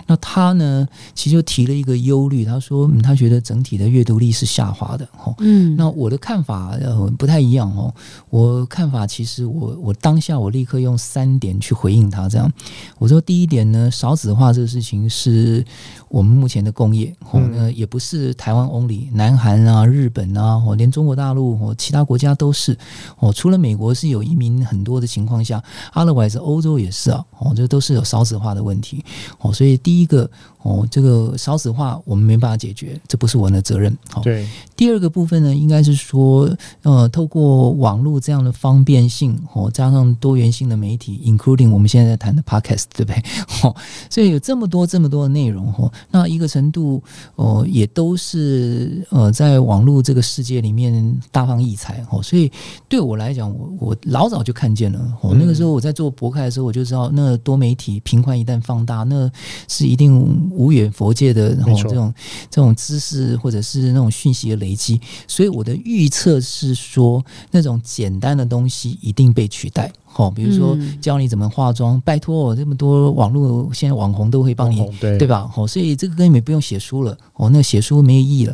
[0.07, 5.35] 那他呢，其实就提了一个忧虑，他说，嗯，他觉得整体的阅读力是下滑的，哈。
[5.39, 7.93] 嗯，那我的看法呃不太一样哦。
[8.29, 12.49] 我看法其实我我当下我立刻用三点去回应他，这样。
[12.97, 15.63] 我说第一点呢，少子化这个事情是
[16.09, 22.77] 我们目前的工业，哦，那也不是台湾 only，南韩啊、日本啊，哦，连中国大陆哦，其他国家都是
[23.19, 29.03] 哦，除了美国是有移民很多的情况下，otherwise 欧洲也是啊，哦，这都是有少子化的问题，
[29.39, 30.29] 哦，所以第一个。
[30.61, 33.97] 哦，这个少子化我们没办法解决，这不是我们的责任。
[34.09, 34.45] 好，对。
[34.75, 36.49] 第二个部分呢，应该是说，
[36.81, 43.23] 呃，透过网络这样的方便性，哦，加上多元性的媒体，including 我们现在在谈的 podcast，对不对？
[43.63, 43.73] 哦，
[44.09, 47.01] 所以有这么多这么多的内容，哦，那一个程度，
[47.35, 52.51] 哦，也都是呃，在网络这个世界里面大放异彩，哦，所以
[52.87, 59.31] 对我来讲，我我老早就看见了，哦，那个时候我在做博客的时候，我就知道，那多媒体频宽一旦放大，那
[59.67, 60.09] 是一定。
[60.51, 62.13] 无远佛界的这种
[62.49, 69.91] 这种知识或者是那种讯息的累积，所以我的预测是说，那种简单的东西一定被取代。
[70.11, 75.47] 好，比如说教你怎么化妆，嗯、拜托我这么多网络现在网红都会帮你，对，对吧？
[75.47, 77.15] 好，所以这个根本不用写书了。
[77.35, 78.53] 哦，那写书没有意义了。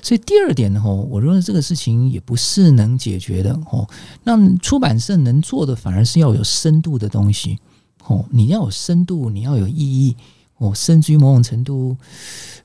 [0.00, 3.52] 所以第二点呢，我认为这个事情也不是能解决的。
[3.70, 3.86] 哦，
[4.22, 7.58] 那出版社能做的反而是要有深度的东西。
[8.06, 10.16] 哦，你要有深度，你要有意义。
[10.58, 11.96] 哦，甚至于某种程度，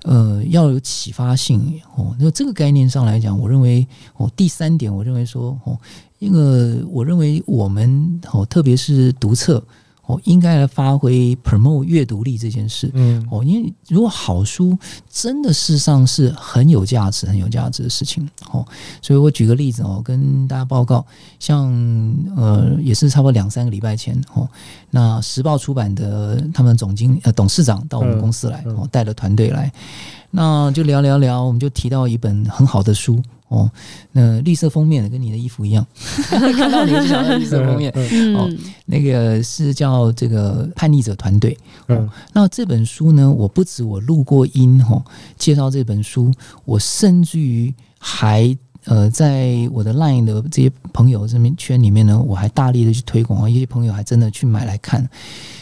[0.03, 2.15] 呃，要有启发性哦。
[2.19, 5.77] 那这个概念上来讲，我认为哦，第三点，我认为说哦，
[6.19, 9.63] 因为我认为我们哦，特别是读册。
[10.06, 12.92] 哦，应该来发挥 promote 阅读力这件事。
[12.94, 14.78] 嗯，哦，因为如果好书
[15.10, 18.28] 真的事实上是很有价值、很有价值的事情。
[18.52, 18.66] 哦，
[19.02, 21.06] 所以我举个例子哦，跟大家报告，
[21.39, 21.72] 像
[22.36, 24.48] 呃，也是差不多两三个礼拜前哦，
[24.89, 29.72] 那时报出版的他们总经呃董事长到我们公司来，哦，带了团队来，
[30.36, 33.22] 那就聊聊聊，我们就提到一本很好的书。
[33.50, 33.69] 哦，
[34.13, 35.86] 那绿色封面的跟你的衣服一样，
[36.28, 37.93] 看到你就想到绿色封面。
[38.36, 38.50] 哦，
[38.88, 41.56] 那个是叫这个叛逆者团队。
[41.88, 45.00] 嗯，那这本书呢，我不止我录过音哈，
[45.38, 46.32] 介绍这本书，
[46.65, 55.10] 我甚至于还呃，在我的 Line 的这些朋友这边圈里面呢，我还大力的去推广，一些朋友还真的去买来看。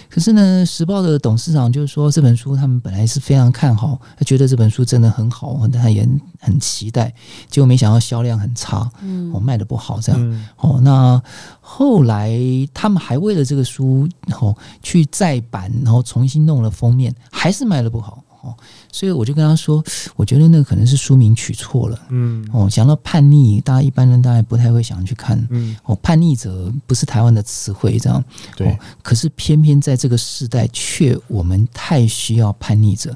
[0.09, 6.05] 可是呢，时报的董事长就是说，这本书他们本来是非常看好，他觉得这本书真的很好，他也
[6.39, 7.13] 很期待，
[7.49, 11.21] 结果没想到销量很差，嗯，哦，卖的不好，这样，嗯、哦，那
[11.61, 12.37] 后来
[12.73, 14.53] 他们还为了这个书，然后
[14.83, 18.21] 去再版，然后重新弄了封面，还是卖的不好。
[18.41, 18.55] 哦，
[18.91, 19.83] 所以我就跟他说，
[20.15, 21.99] 我觉得那个可能是书名取错了。
[22.09, 25.37] 嗯，哦，讲到叛逆，大家一般人大概不太会想去看。
[25.51, 28.23] 嗯，哦，叛逆者不是台湾的词汇，这样。
[28.55, 28.77] 对、哦。
[29.03, 33.15] 可是偏偏在这个时代，却我们太需要叛逆者。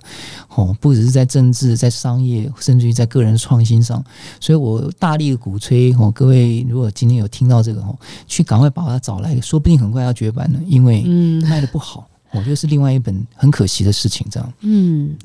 [0.50, 4.04] 哦，不只是在政治、在商业，甚至于在个人创新上。
[4.40, 11.04] 所以我大力鼓吹哦，各位如果今天有听到这个哦，去赶快把它找来，说不定很快要绝版了，因为
[11.42, 12.08] 卖的不好。
[12.36, 14.54] 我觉得是另外一本很可惜的事情，这样。
[14.62, 15.16] 嗯，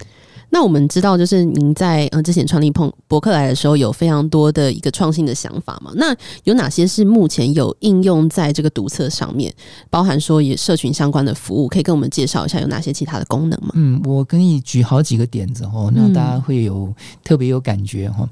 [0.50, 5.92] 那我们知道，就是您在呃之前创立碰博客来的时候，有非常多的一个创新的想法嘛。
[5.96, 9.52] 那有哪些是目前有应用在这个读册上面，
[9.88, 13.70] 包含说也社群相关的服务，可以跟我们介绍一下有哪些其他的功能吗？
[13.74, 18.28] 嗯，我跟你举好几个点子哦，那大家会有、嗯、特别有感觉哈。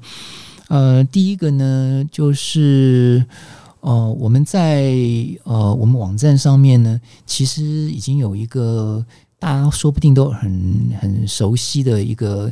[0.67, 3.25] 呃，第一个呢，就是。
[3.81, 4.93] 哦，我们在
[5.43, 9.05] 呃我们网站上面呢，其实已经有一个
[9.39, 12.51] 大家说不定都很很熟悉的一个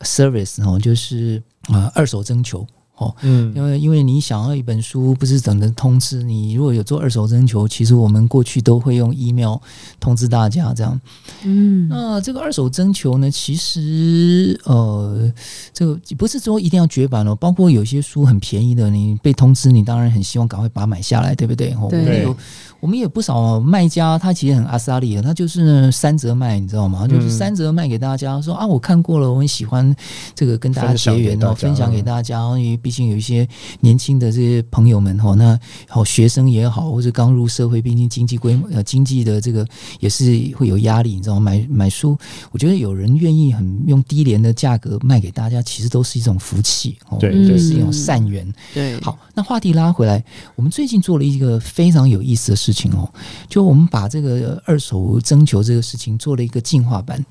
[0.00, 2.66] service 哦，就是啊、呃、二手征求。
[2.96, 6.52] 哦，嗯，因为因为你想要一本书，不是等着通知你。
[6.52, 9.56] 如果有做二手征求，其实我们过去都会用 email
[9.98, 11.00] 通知大家这样。
[11.42, 15.32] 嗯，那这个二手征求呢，其实呃，
[15.72, 17.34] 这个不是说一定要绝版了。
[17.34, 21.74] 包括有些书很便宜的，你被通知，你当然很希望赶快把它买下来，对不对？
[21.88, 22.00] 对。
[22.00, 22.36] 我们有，
[22.82, 27.06] 我们也不少卖家，他其实很阿萨利的，他就是三折卖，你知道吗？
[27.06, 29.94] 就是三折卖给大家，说啊，我看过了，我很喜欢
[30.34, 33.46] 这个，跟大家结缘哦，分享给大家，因为毕竟有一些
[33.78, 39.64] 年轻的这些朋友们哈，那好学生也好，或者刚入社会，毕竟经济规模呃经济的这个
[40.00, 40.24] 也是
[40.56, 41.52] 会有压力，你知道吗？
[41.52, 42.18] 买买书，
[42.50, 48.52] 我觉得有人愿意很用低廉的价格卖给大家，其实都是一种福气，对，对，是一种善缘。
[48.74, 50.24] 对，好，那话题拉回来，
[50.56, 53.08] 我们最近做了一个非常有意思的事情哦，
[53.48, 57.24] 就我们把这个二手征求这个事情做了一个进化版。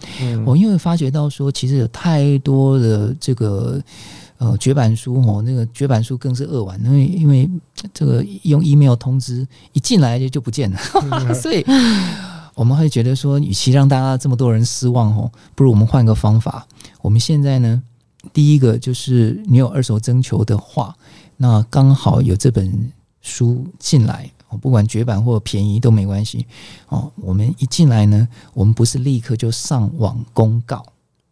[0.46, 3.82] 我因为发觉到说，其实有太多的这个。
[4.42, 7.48] 呃，绝版书哦，那个绝版书更是恶玩，因为因为
[7.94, 10.80] 这个用 email 通知一进来就就不见了，
[11.32, 11.64] 所以
[12.56, 16.66] 我们会觉得说，与其让大家这么多人失望哦，不如我们换个方法。
[17.04, 17.84] 我们现在呢，
[18.34, 20.96] 第一个就是你有二手征求的话，
[21.38, 26.46] 那刚好有这本书进来不管绝版或便宜都没关系
[26.90, 27.12] 哦。
[27.16, 30.86] 我们一进来呢，我们不是立刻就上网公告，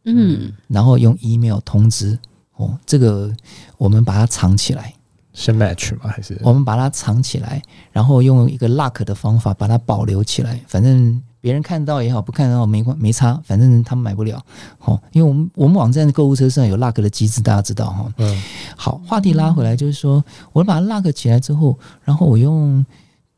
[0.06, 2.18] 嗯，然后用 email 通知
[2.56, 3.34] 哦，这个
[3.78, 4.94] 我们把它藏起来，
[5.34, 6.10] 是 match 吗？
[6.10, 11.22] 还是我们把它藏起来，然后用一个 lock 的方法把它保留起来，反正。
[11.42, 14.44] 别人看到也好，不看到没关没差，反正他们买不了。
[14.80, 18.14] 哦，因为我们我们网站的购物车上有 lock 的机制，大家知道哈。
[18.18, 18.44] 嗯。
[18.76, 22.86] 好，话题拉回来，就是说，我把它 lock 起来之后，然后我用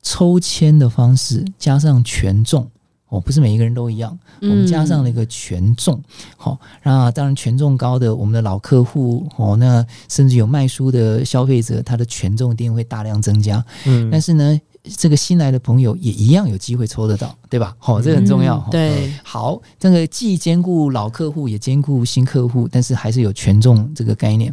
[0.01, 2.69] 抽签的方式加上权重，
[3.09, 6.01] 哦，不是每一个人都一样，我们加上了一个权重。
[6.37, 13.63] 好，那当然权重高的我们的老客户哦，那甚至有卖书的消费者，他的权重一定会大量增加。
[13.85, 14.09] 嗯。
[14.11, 14.59] 但是呢。
[14.97, 17.75] 这个新来的朋友也一样有机会抽得到，对吧？
[17.77, 18.57] 好、哦，这个很重要。
[18.57, 24.51] 嗯、对，好，这个既兼顾老客户，也兼顾新客户，但是还是有权重这个概念。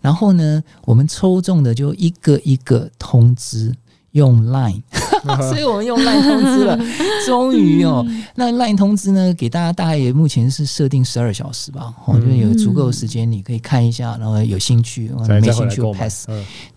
[0.00, 3.72] 然后呢，我们抽中的就一个一个通知。
[4.12, 4.82] 用 Line，
[5.50, 6.78] 所以我们用 Line 通知了。
[7.26, 8.06] 终于哦，
[8.36, 16.26] 那 Line 通知呢，给大家大概也目前是设定十二小时吧，哦，就有足够时间你可以看一下，然后有兴趣，没兴趣 pass，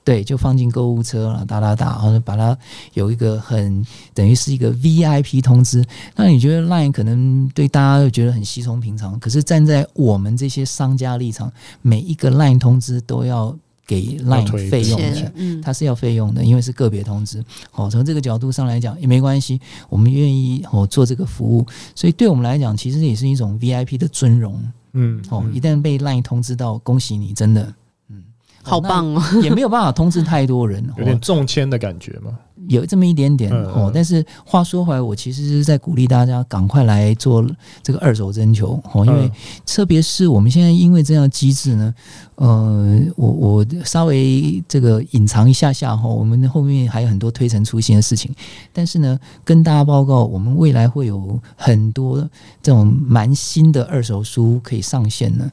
[0.04, 2.58] 对，就放进购物车了，打打打，然后把它
[2.96, 5.84] 有一个很等于是一个 VIP 通知。
[6.18, 11.50] 那你觉得 Line 可能对大家又觉得很稀松平常，可是站在我们这些商家立场，
[11.82, 13.56] 每一个 Line 通知都要。
[13.88, 17.44] 给 Line 费用的，嗯，它是要费用的，因为是个别通知。
[17.72, 19.60] 好，从这个角度上来讲也没关系，
[19.90, 21.66] 我们愿意哦做这个服务，
[21.96, 24.62] 所以对我们来讲，其实也是一种 VIP 的尊荣。
[24.94, 27.74] 嗯，哦，一旦被 Line 通知到，恭喜你，真的，
[28.10, 28.24] 嗯，
[28.62, 32.38] 好棒哦，也没有办法通知太多人， 有点中签的感觉吗？
[32.68, 37.46] 有这么一点点哦，但是话说回来，我其实是在鼓励大家赶快来做
[37.82, 39.32] 这个二手征求哦，因为
[39.66, 41.94] 特别是我们现在因为这样机制呢，
[42.36, 48.34] 呃，我我稍微这个隐藏一下下哈，我们后面还有很多推陈出新的事情，
[48.72, 52.18] 但是呢，跟大家报告，我们未来会有很多
[52.62, 55.52] 这种蛮新的二手书可以上线呢。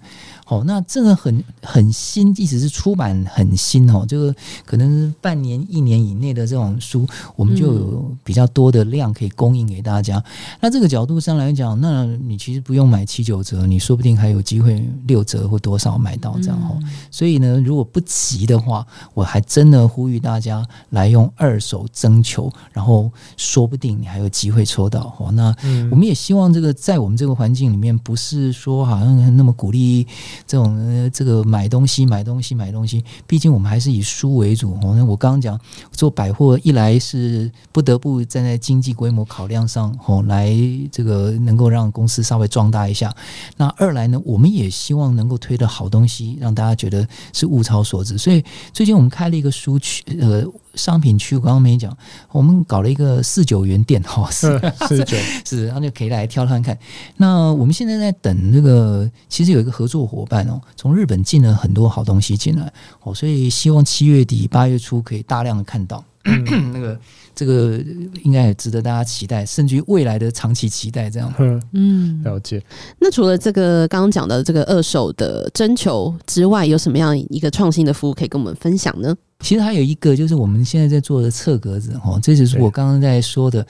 [0.48, 4.34] 好，那这个很很新，即使是出版很新哦，这个
[4.64, 7.06] 可能是半年、一年以内的这种书。
[7.36, 10.16] 我们就有比较多的量可以供应给大家。
[10.16, 10.24] 嗯、
[10.62, 16.78] 那这个角度上来讲，那你其实不用买七九折，你说不定还有机会六折或多少买到这样哦。
[16.80, 25.30] 嗯、所以呢，如果不急的话，我还真的呼吁大家来用二手征求，然后说不定你还有机会抽到哦。
[25.30, 25.54] 那
[25.90, 30.06] 我们也希望这个在我们这个环境里面，不是说好像那么鼓励
[30.46, 33.02] 这种呃这个买东西、买东西、买东西。
[33.26, 35.04] 毕竟我们还是以书为主哦。
[35.08, 35.58] 我刚刚讲
[35.90, 36.98] 做百货一来。
[37.08, 40.54] 是不得不站在经济规模考量上，吼，来
[40.92, 43.14] 这个能够让公司稍微壮大一下。
[43.56, 48.18] 那二来呢，我们也希望能够推的好东西，让大家觉得是物超所值。
[48.18, 50.44] 所以最近我们开了一个书区，呃，
[50.78, 51.36] 商品区。
[51.36, 51.94] 我刚刚没讲，
[52.32, 56.78] 我们搞了一个四九元店， 哈，四四九是，然后就可以来挑看看。
[57.16, 62.72] 那我们现在在等那个，其实有一个合作伙伴哦，从日本进了很多好东西进来，
[63.02, 66.02] 哦，所以希望七月底八月初可以大量的看到。
[66.74, 66.98] 那个，
[67.34, 67.78] 这个
[68.22, 71.32] 应该也值得大家期待，甚至于未来的长期期待这样。
[71.72, 72.62] 嗯，了解。
[72.98, 79.16] 那除了这个刚刚讲的这个二手的征求之外，有什么样一个创新的服务可以跟我们分享呢？
[79.40, 83.64] 其实还有一个，就是我们现在在做的侧格子，哈，这就是我刚刚在说的，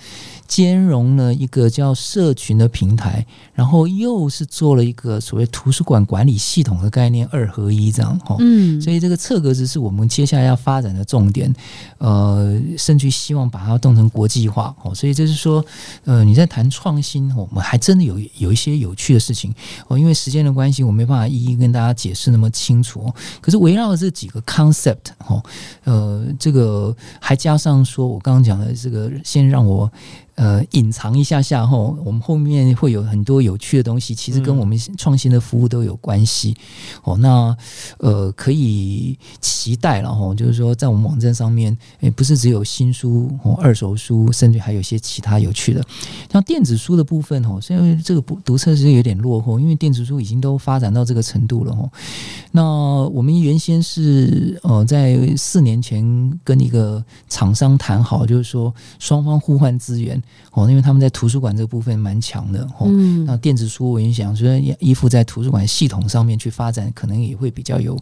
[0.47, 11.55] 兼容了一个叫社群的平台，然后又是做了一个所谓图书馆管理系统的概念，二合一这样，哈，嗯，所以这个侧格子是我们接下来要发展的重点，
[11.99, 15.63] 呃，甚至希望把它动成国际化，哦，所以就是说，
[16.05, 19.55] 呃，你在谈创新，我们还真的有有一些有趣的事情，
[19.87, 23.13] 哦，因为时间的关系，我没办法一一跟大家解释那么清楚，
[23.43, 25.41] 可是围绕这几个 concept，哈。
[25.85, 29.91] 呃，这个还加上说，我刚刚讲的这个，先让我。
[30.39, 36.57] 呃，隐藏一下下后，我们后面会有很多有趣的东西，其实跟我们创新的服务都有关系。
[37.03, 37.57] 哦，那
[37.99, 45.85] 呃，可以期待了哈，就是说在我们网站上面，诶，不是只有新书哦，二手书，甚至还有一些其他有趣的。
[46.31, 51.91] 像电子书的部分哦，虽然这个不读册是有点落后，因为电子书已经都发展到这个程度了哈。
[52.53, 60.23] 那我们原先是呃，在四年前跟一个厂商谈好，就是说双方互换资源。
[60.53, 62.87] 哦，因为他们在图书馆这个部分蛮强的哦。
[62.87, 64.49] 嗯，那电子书我也想说，
[64.79, 67.99] 依附在图书馆系统上面去发展，可能也会比较有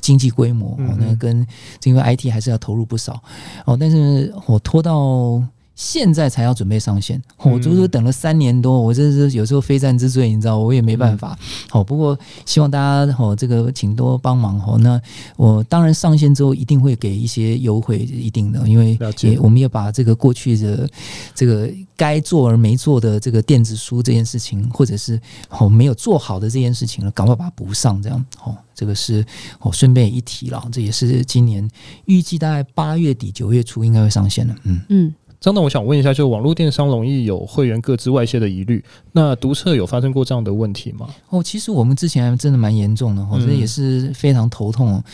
[0.00, 0.72] 经济规模。
[0.78, 1.46] 哦，那跟
[1.84, 3.22] 因为 IT 还是要投入不少
[3.64, 3.76] 哦。
[3.78, 5.42] 但是我拖到
[5.76, 11.38] 现在才要准备上线，我足足等了三年多，我这是有时候非战之罪，你知道，我也没办法。
[11.68, 14.78] 好，不过希望大家好，这个请多帮忙哈。
[14.78, 14.98] 那
[15.36, 20.88] 我当然上线之后一定会给一些优惠，一定的，因为也我们也把这个过去的
[21.34, 25.20] 这个该做而没做的这个电子书这件事情，或者是
[25.50, 28.56] 哦没有做好的这件事情了，赶快把它补上，这样哦。
[28.74, 29.24] 这个是
[29.60, 31.70] 我顺便一提了，这也是今年
[32.06, 34.54] 预计大概八月底九月初应该会上线的。
[34.64, 35.14] 嗯嗯。
[35.46, 41.06] 张总，我想问一下，就网络电商容易有会员各自外泄的疑虑，那读册有发生过这样的问题吗？
[41.28, 45.04] 哦，其实我们之前还真的蛮严重的，哦，这也是非常头痛哦，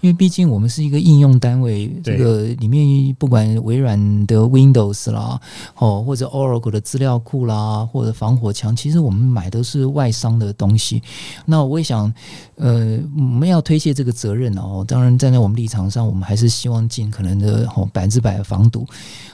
[0.00, 5.38] 因为毕竟我们是一个应用单位，这个里面不管微软的 Windows 啦，
[5.76, 11.02] 哦，或者 Oracle 的资料库啦，或者防火墙，其实我们买的是外商的东西。
[11.44, 12.10] 那我也想，
[12.56, 14.82] 呃，我们要推卸这个责任哦。
[14.88, 18.86] 当然，站在我们立场上，我们还是希望尽可能的哦百分之百的防堵。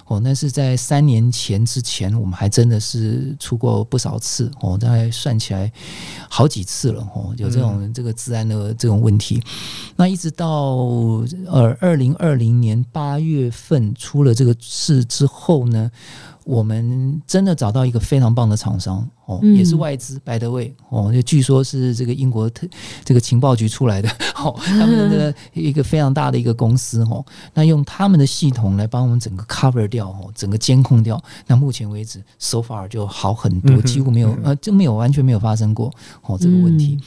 [0.09, 5.71] 哦，那是在三年前之前，我们还真的是出过不少次哦，大概算起来
[6.29, 9.37] 好几次了哦，有这种这个治安的这种问题。
[9.37, 9.43] 嗯、
[9.97, 10.77] 那一直到
[11.47, 15.91] 呃二零二零年八月份出了这个事之后呢，
[16.45, 22.67] 我们真的找到一个非常棒的厂商哦，也是外资，by the way 哦，就据说是这个英国特
[23.05, 27.23] 这个情报局出来的 哦，他们的一个非常大的一个公司哦，
[27.53, 31.23] 那用他们的系统来帮我们整个 cover 掉哦，整个监控掉。
[31.47, 36.99] 那目前为止，so far 就好很多，几乎没有呃，就没有完全没有发生过哦这个问题。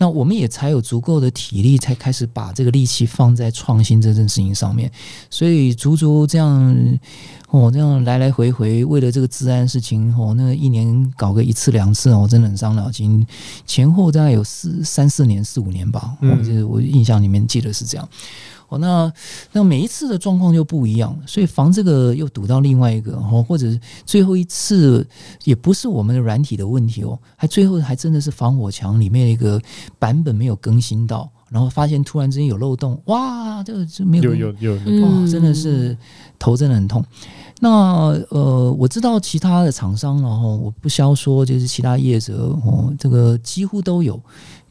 [0.00, 4.90] 那我们也才有足够的体力，才开始把这个力气放在创新这件事情上面。
[5.28, 6.98] 所以足足这样。
[7.52, 13.26] 哦，这样来来回回，为了这个治安事情，哦，那一年搞个一次两次，哦，真的很伤脑筋。
[13.66, 18.08] 前后大概有四三四年、四五年吧，我就是我印象里面记得是这样。
[18.70, 19.12] 哦，那
[19.52, 23.66] 那每一次的状况就不一样，所以防这个又堵到另外一个，哦，或者
[24.06, 25.06] 最后一次
[25.44, 29.60] 也不是我们的软体的问题哦，还最后还真的是防火墙里面一个
[29.98, 31.30] 版本没有更新到。
[31.50, 35.98] 然后发现突然之间有漏洞，哇，这个就没有有有，有，哇，真的是
[36.38, 37.04] 头真的很痛。
[37.58, 37.68] 那
[38.28, 44.22] 呃，我知道其他的厂商，然后我不消说，就是其他业者哦，这个几乎都有。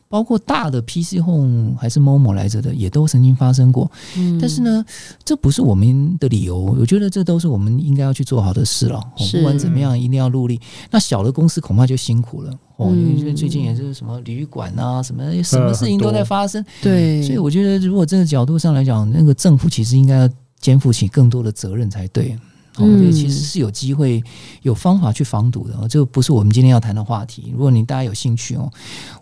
[0.10, 3.90] 包括大的 PC Home 还是 Momo 来着的，也都曾经发生过。
[4.18, 4.84] 嗯，但是呢，
[5.24, 6.58] 这不是我们的理由。
[6.58, 9.00] 我觉得这都是我们应该要去做好的事了。
[9.32, 10.60] 不管怎么样，一定要努力。
[10.90, 12.52] 那小的公司恐怕就辛苦了。
[12.78, 16.66] 哦，因为最近也是什么旅馆啊，什么什么事情都在发生。
[16.82, 20.30] 对，所以我觉得，如果这个角度上来讲，那个政府其实应该要
[20.60, 22.36] 肩负起更多的责任才对。
[22.80, 24.24] 哦，这其实是有机会、
[24.64, 27.52] 有方法去防堵的，这不是我们今天要谈的话题。
[27.54, 28.72] 如果你大家有兴趣哦，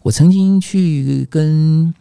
[0.04, 1.94] 我曾经去跟。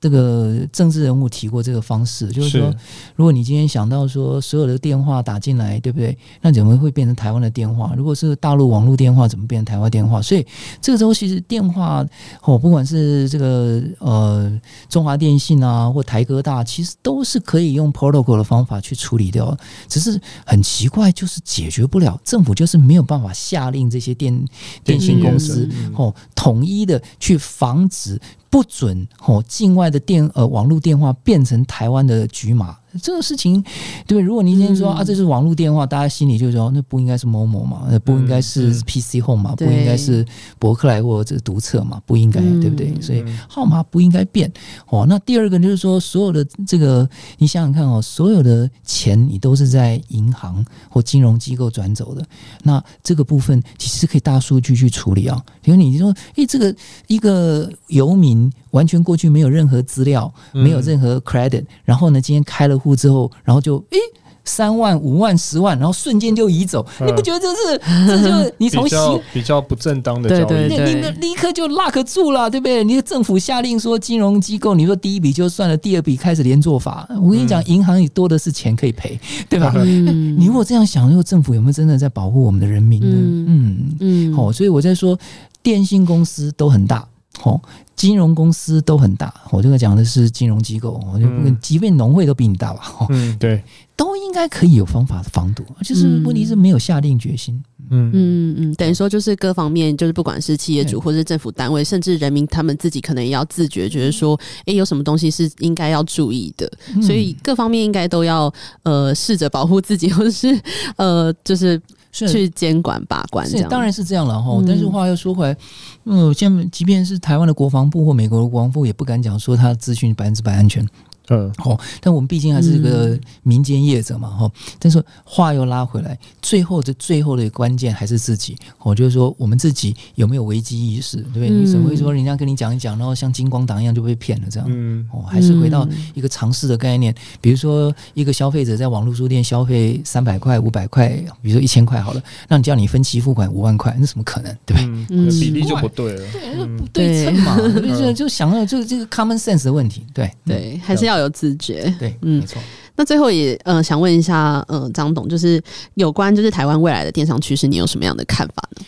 [0.00, 2.74] 这个政治人物提过这个方式，就是说，
[3.14, 6.16] 如果你今天想到说所有的电话打进来，对不对？
[6.40, 7.94] 那怎么会变成台湾的电话？
[7.96, 10.20] 如果是大陆网络电话，怎么变成台湾电话？
[10.20, 10.46] 所以
[10.80, 12.04] 这个时候其实电话
[12.42, 19.56] 哦，不管是这个呃中华电信啊，或台哥大，其实都是可以用 protocol 的方法去处理掉。
[19.88, 24.44] 只是很奇怪，就是解决不了，政府就是没有办法下令这些电
[24.84, 28.20] 电信公司哦统一的去防止。
[28.56, 32.78] 不准哦，境外的电呃网络电话变成台湾的局码。
[33.02, 33.62] 这个事情，
[34.06, 40.24] 对，如果你今天说、嗯、啊，这是网络电话，大家心里就说，那不应该是某某嘛，那不应该是 PC Home 嘛，嗯、不应该是
[40.58, 42.94] 博客来或者这个读册嘛，不应该，对不对？
[43.00, 44.50] 所以号码不应该变。
[44.88, 52.24] 哦，那第二个就是说，所有的这个，你想想看哦，所有的钱你都是在银行或金融机构转走的，
[52.62, 55.42] 那这个部分其实可以大数据去处理啊。
[55.62, 56.74] 比如你说，诶，这个
[57.06, 62.96] 一个游民完全过去没有任何资料，没有任何 credit，然后呢，今天开了户。
[62.96, 63.98] 之后，然后就诶，
[64.44, 70.48] 三万、五万、十万，然后瞬间就移走，嗯、你不觉得这是这就是 你从比较比较不正当的交易？
[70.48, 72.82] 对对对，你立刻就 lock 住了，对不对？
[72.84, 77.06] 你的政府下令说，金融机构，你说第一笔就算了，第二笔开始连做法。
[77.22, 79.18] 我跟你讲，银行也多的是钱可以赔，
[79.50, 79.72] 对吧？
[79.76, 83.16] 嗯、你如果这样想，说政府有没有真的在保护我们的人民呢？
[83.48, 85.18] 嗯嗯，好、嗯，所以我在说，
[85.62, 87.06] 电信公司都很大，
[87.38, 87.60] 好。
[87.96, 91.26] 金融公司都很大，我这个讲的是金融机构，我就
[91.60, 93.62] 即便农会都比你大吧， 嗯，对，
[93.96, 97.54] 都应该可以有方法防堵，就是问题是没有下定决心，
[97.90, 98.10] 嗯。
[98.12, 106.70] 嗯嗯，等于说就是各方面，就是不管是企业主或是政府单位，甚至人民他们自己可能也要自觉，觉得说，哎，有什么东西是应该要注意的，
[107.00, 110.60] 所以各方面应该都要呃试着保护自己，或者是
[110.96, 111.80] 呃就是。
[112.26, 114.62] 去监管把关这样，是当然是这样了哈。
[114.66, 115.56] 但是话又说回来，
[116.04, 120.86] 嗯，现在即便是台湾的国防部或美国的国防部，也不敢讲说他资讯百分之百安全。
[121.28, 124.50] 嗯，哦，但我们毕竟还是一个民间业者嘛，哈、嗯。
[124.78, 128.56] 但是话又拉回来，最后的最后的关键还是自己。
[128.82, 131.48] 我就是说，我们自己有没有危机意识，对不对？
[131.48, 134.68] 嗯、你怎么会说人家跟你讲一讲，然后像金光党一样就被骗了这样？
[134.70, 137.14] 嗯，哦，还是回到一个常识的概念。
[137.40, 141.08] 比如说，一个消费者在网络书店消费三百块、五百块，
[141.42, 144.56] 比如说一千块好了，那你叫你分期付款五万块，那怎么可能？
[144.64, 145.06] 对不对？
[145.10, 147.56] 嗯、比例就不对了，对，嗯、不对称嘛。
[147.56, 151.94] 所以 就就想到这个这个 common sense 的问题，对对，还是要有自觉。
[151.98, 152.60] 对，嗯，没错。
[152.96, 155.62] 那最后也呃想问一下，呃，张董，就是
[155.94, 158.86] 有关就是台湾未来的电商趋势，你有什么样的看法呢？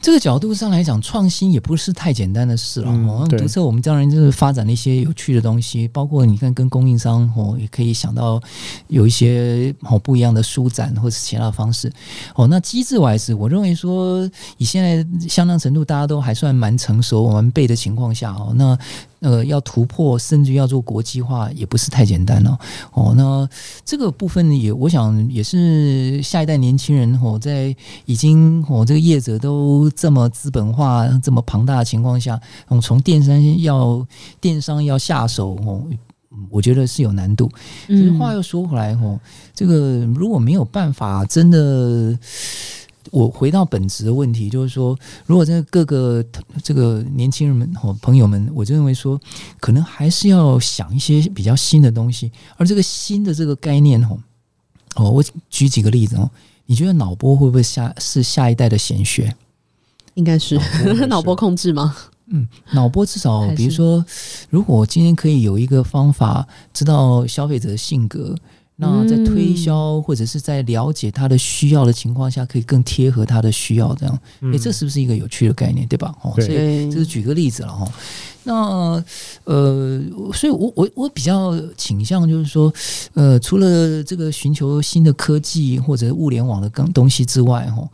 [0.00, 2.88] 这个角度上来讲，创新也不是太简单的事了。
[2.88, 8.40] 哦、嗯，独特，我们当然就是发展了一些有趣的东西，包括你看跟供应商哦，也可以想到
[8.86, 11.90] 有一些哦不一样的舒展或者是其他的方式。
[12.36, 18.78] 哦，那机制外是，我认为说以现在相当程度大家都还算蛮成熟、完备的情况下哦，那。
[19.20, 22.56] 呃，要突破，甚至要做国际化，也不是太简单了。
[22.92, 23.48] 哦，那
[23.84, 34.06] 这个部分也，我想也是下一代年轻人哦，在已经哦这个业者都这么资本化、这么庞大的情况下，嗯，从电商要
[34.40, 35.82] 电商要下手哦，
[36.48, 37.50] 我觉得是有难度。
[37.88, 39.18] 其实，话又说回来哦，
[39.52, 42.16] 这个如果没有办法，真的。
[43.10, 44.96] 我回到本质的问题，就是说，
[45.26, 46.24] 如果在各个
[46.62, 49.20] 这个年轻人们和朋友们，我就认为说，
[49.60, 52.30] 可能还是要想一些比较新的东西。
[52.56, 54.18] 而这个新的这个概念，哦，
[54.96, 56.30] 哦，我举几个例子哦。
[56.66, 59.34] 你觉得脑波会不会下是下一代的显学？
[60.14, 60.60] 应该是
[61.06, 61.96] 脑波 控制吗？
[62.26, 64.04] 嗯，脑波至少，比如说，
[64.50, 68.36] 如果今天可以有一个方法，知道消费者的性格。
[68.80, 76.14] 那在推销或者是在了解他的需要的情况下，可以更贴合他的需要，这样，诶、嗯欸，这是不是一个有趣的概念，对吧？
[76.22, 77.92] 哦，所以这是举个例子了哈。
[78.44, 79.04] 那
[79.42, 80.00] 呃，
[80.32, 82.72] 所以我我我比较倾向就是说，
[83.14, 87.86] 呃，除了这个寻求新的科技或者物联网的更东西之外，哈，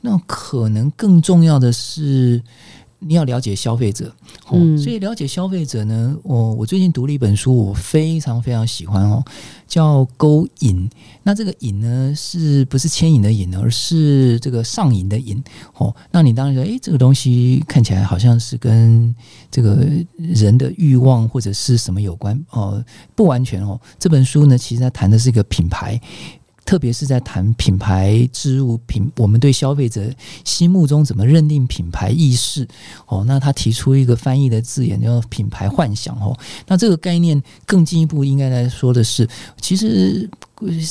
[0.00, 2.42] 那可能更重要的是。
[3.04, 4.14] 你要了解消费者，
[4.46, 9.24] 哦，所以了解消费者呢，我我最近读了一本书，我非常非常喜欢哦，
[9.66, 10.88] 叫《勾引》。
[11.24, 15.42] 那这个“引”呢，是不是牵引的“引”，而是这个上瘾的“瘾”
[15.78, 15.94] 哦。
[16.10, 19.14] 那你当然说，诶，这个东西看起来好像是跟
[19.50, 19.86] 这个
[20.16, 22.84] 人的欲望或者是什么有关哦？
[23.14, 23.80] 不完全哦。
[23.98, 26.00] 这本书呢，其实它谈的是一个品牌。
[26.72, 30.10] 特别是在谈品牌之物品，我们对消费者
[30.42, 32.66] 心目中怎么认定品牌意识？
[33.06, 36.34] 哦，那他提出一个翻译的字眼叫品牌幻想哦。
[36.66, 39.28] 那这个概念更进一步应该来说的是，
[39.60, 40.30] 其实。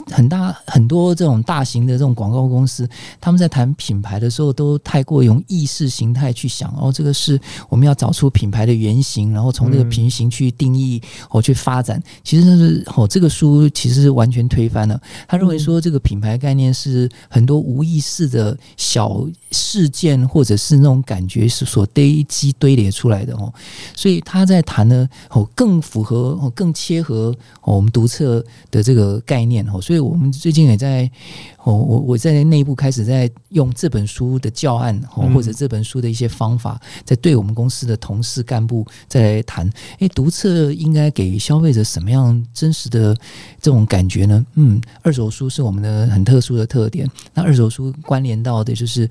[0.07, 2.87] 很大很多这种大型的这种广告公司，
[3.19, 12.01] 他们在谈品牌的时候，都太过用意识形态去想哦，这个是我们要找出品牌的原型，然后从这个平行去定义哦，去发展。
[12.23, 14.99] 其实是哦，这个书其实是完全推翻了。
[15.27, 23.53] 他认为说，这个品牌概念是很多无意识的小事件或者是那种感觉是所堆积堆叠出来的哦。
[23.95, 29.60] 所以他在谈呢哦，更符合哦，更切合我们独特的这个概念。
[29.81, 31.09] 所以，我们最近也在
[31.63, 39.69] 哦，我我在内部开始在用这本书的教案哦，或者这本书的一些方法，在对我们公司的同事干部再来谈。
[39.99, 43.15] 诶，读册应该给消费者什么样真实的
[43.59, 44.45] 这种感觉呢？
[44.55, 47.09] 嗯，二手书是我们的很特殊的特点。
[47.33, 49.07] 那二手书关联到的就是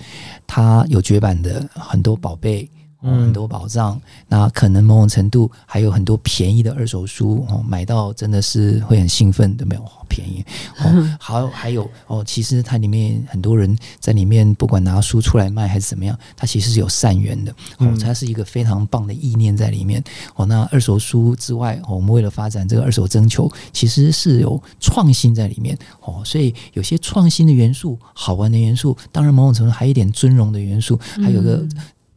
[0.47, 2.69] 它有绝版的很多宝贝。
[3.03, 10.45] 嗯，很多宝藏，那可能某种程度还有很多便宜的二手书哦，买到真的是会很兴奋的，没有好便宜
[10.79, 11.17] 哦。
[11.19, 20.03] 好，还有哦，其实它里面很多人在里面，不管拿书出来卖还是怎么样，它其实是有善缘的哦，它是一个非常棒的意念在里面
[20.37, 20.45] 哦。
[20.45, 31.67] 那二手书之外，我们为了发展这个二手征求，其实是有创新在里面哦，所以有些创新的元素、好玩的元素，当然某种程度还有一点尊荣的元素，还有个。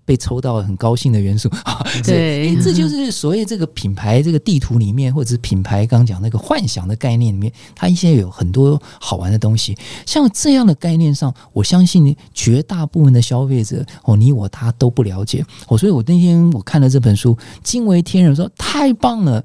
[0.06, 1.50] 被抽到很高兴的元素，
[2.04, 9.78] 对，这就是所谓这个品牌这个地图里面，或者是品牌刚讲那个幻想的概念里面，它一些有很多好玩的东西。
[10.06, 15.78] 像这样的概念上，我相信绝大部分的消费者哦，你我他都不了解哦。
[15.78, 19.44] 所以我那天我看了这本书，惊为天人，说太棒了。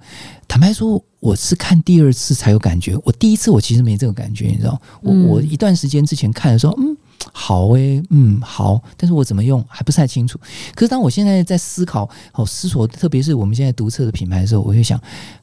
[0.48, 6.96] 坦白说，我是看第二次才有感觉，我第一次我其实没这个感觉，你知道，我我一段时间之前看的时候，嗯。
[7.32, 10.38] 好诶、嗯，好，但是我怎么用还不是太清楚。
[10.74, 15.00] 可是当我现在在思考、哦思索，特别是我们现在独特的品牌的时候，我会想，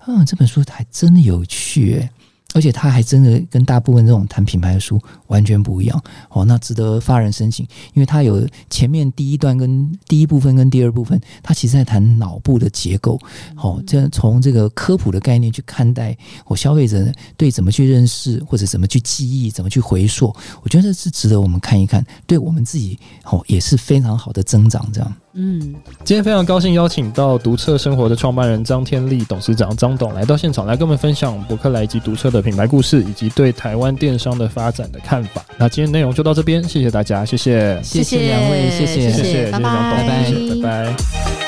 [0.07, 2.09] 嗯，这本书还真的有趣、
[2.55, 4.97] 而且他还真的跟大部分这种谈品牌的书
[5.27, 13.19] 完全不一样哦，那值得发人深省，因为他有前面第一段跟第一部分跟第二部分，他其实在谈脑部的结构，
[13.57, 20.33] 哦，这从这个科普的概念去看待我消费者对怎么去认识或者怎么去记忆、怎么去回溯，
[20.63, 25.13] 我觉得这是值得我们看一看，对我们自己哦也是非常好的增长，这样。
[25.37, 25.75] 嗯，
[26.05, 35.45] 今天非常高兴邀请到独册生活的创办人张天立董事长张董来到现场，来跟我们分享博客来以及独册的品牌故事，以及对台湾电商的发展的看法。
[35.57, 40.31] 那今天内容就到这边，谢谢大家，谢谢，谢谢两位，谢谢，谢谢，谢谢张董，拜拜，
[40.61, 41.44] 拜拜。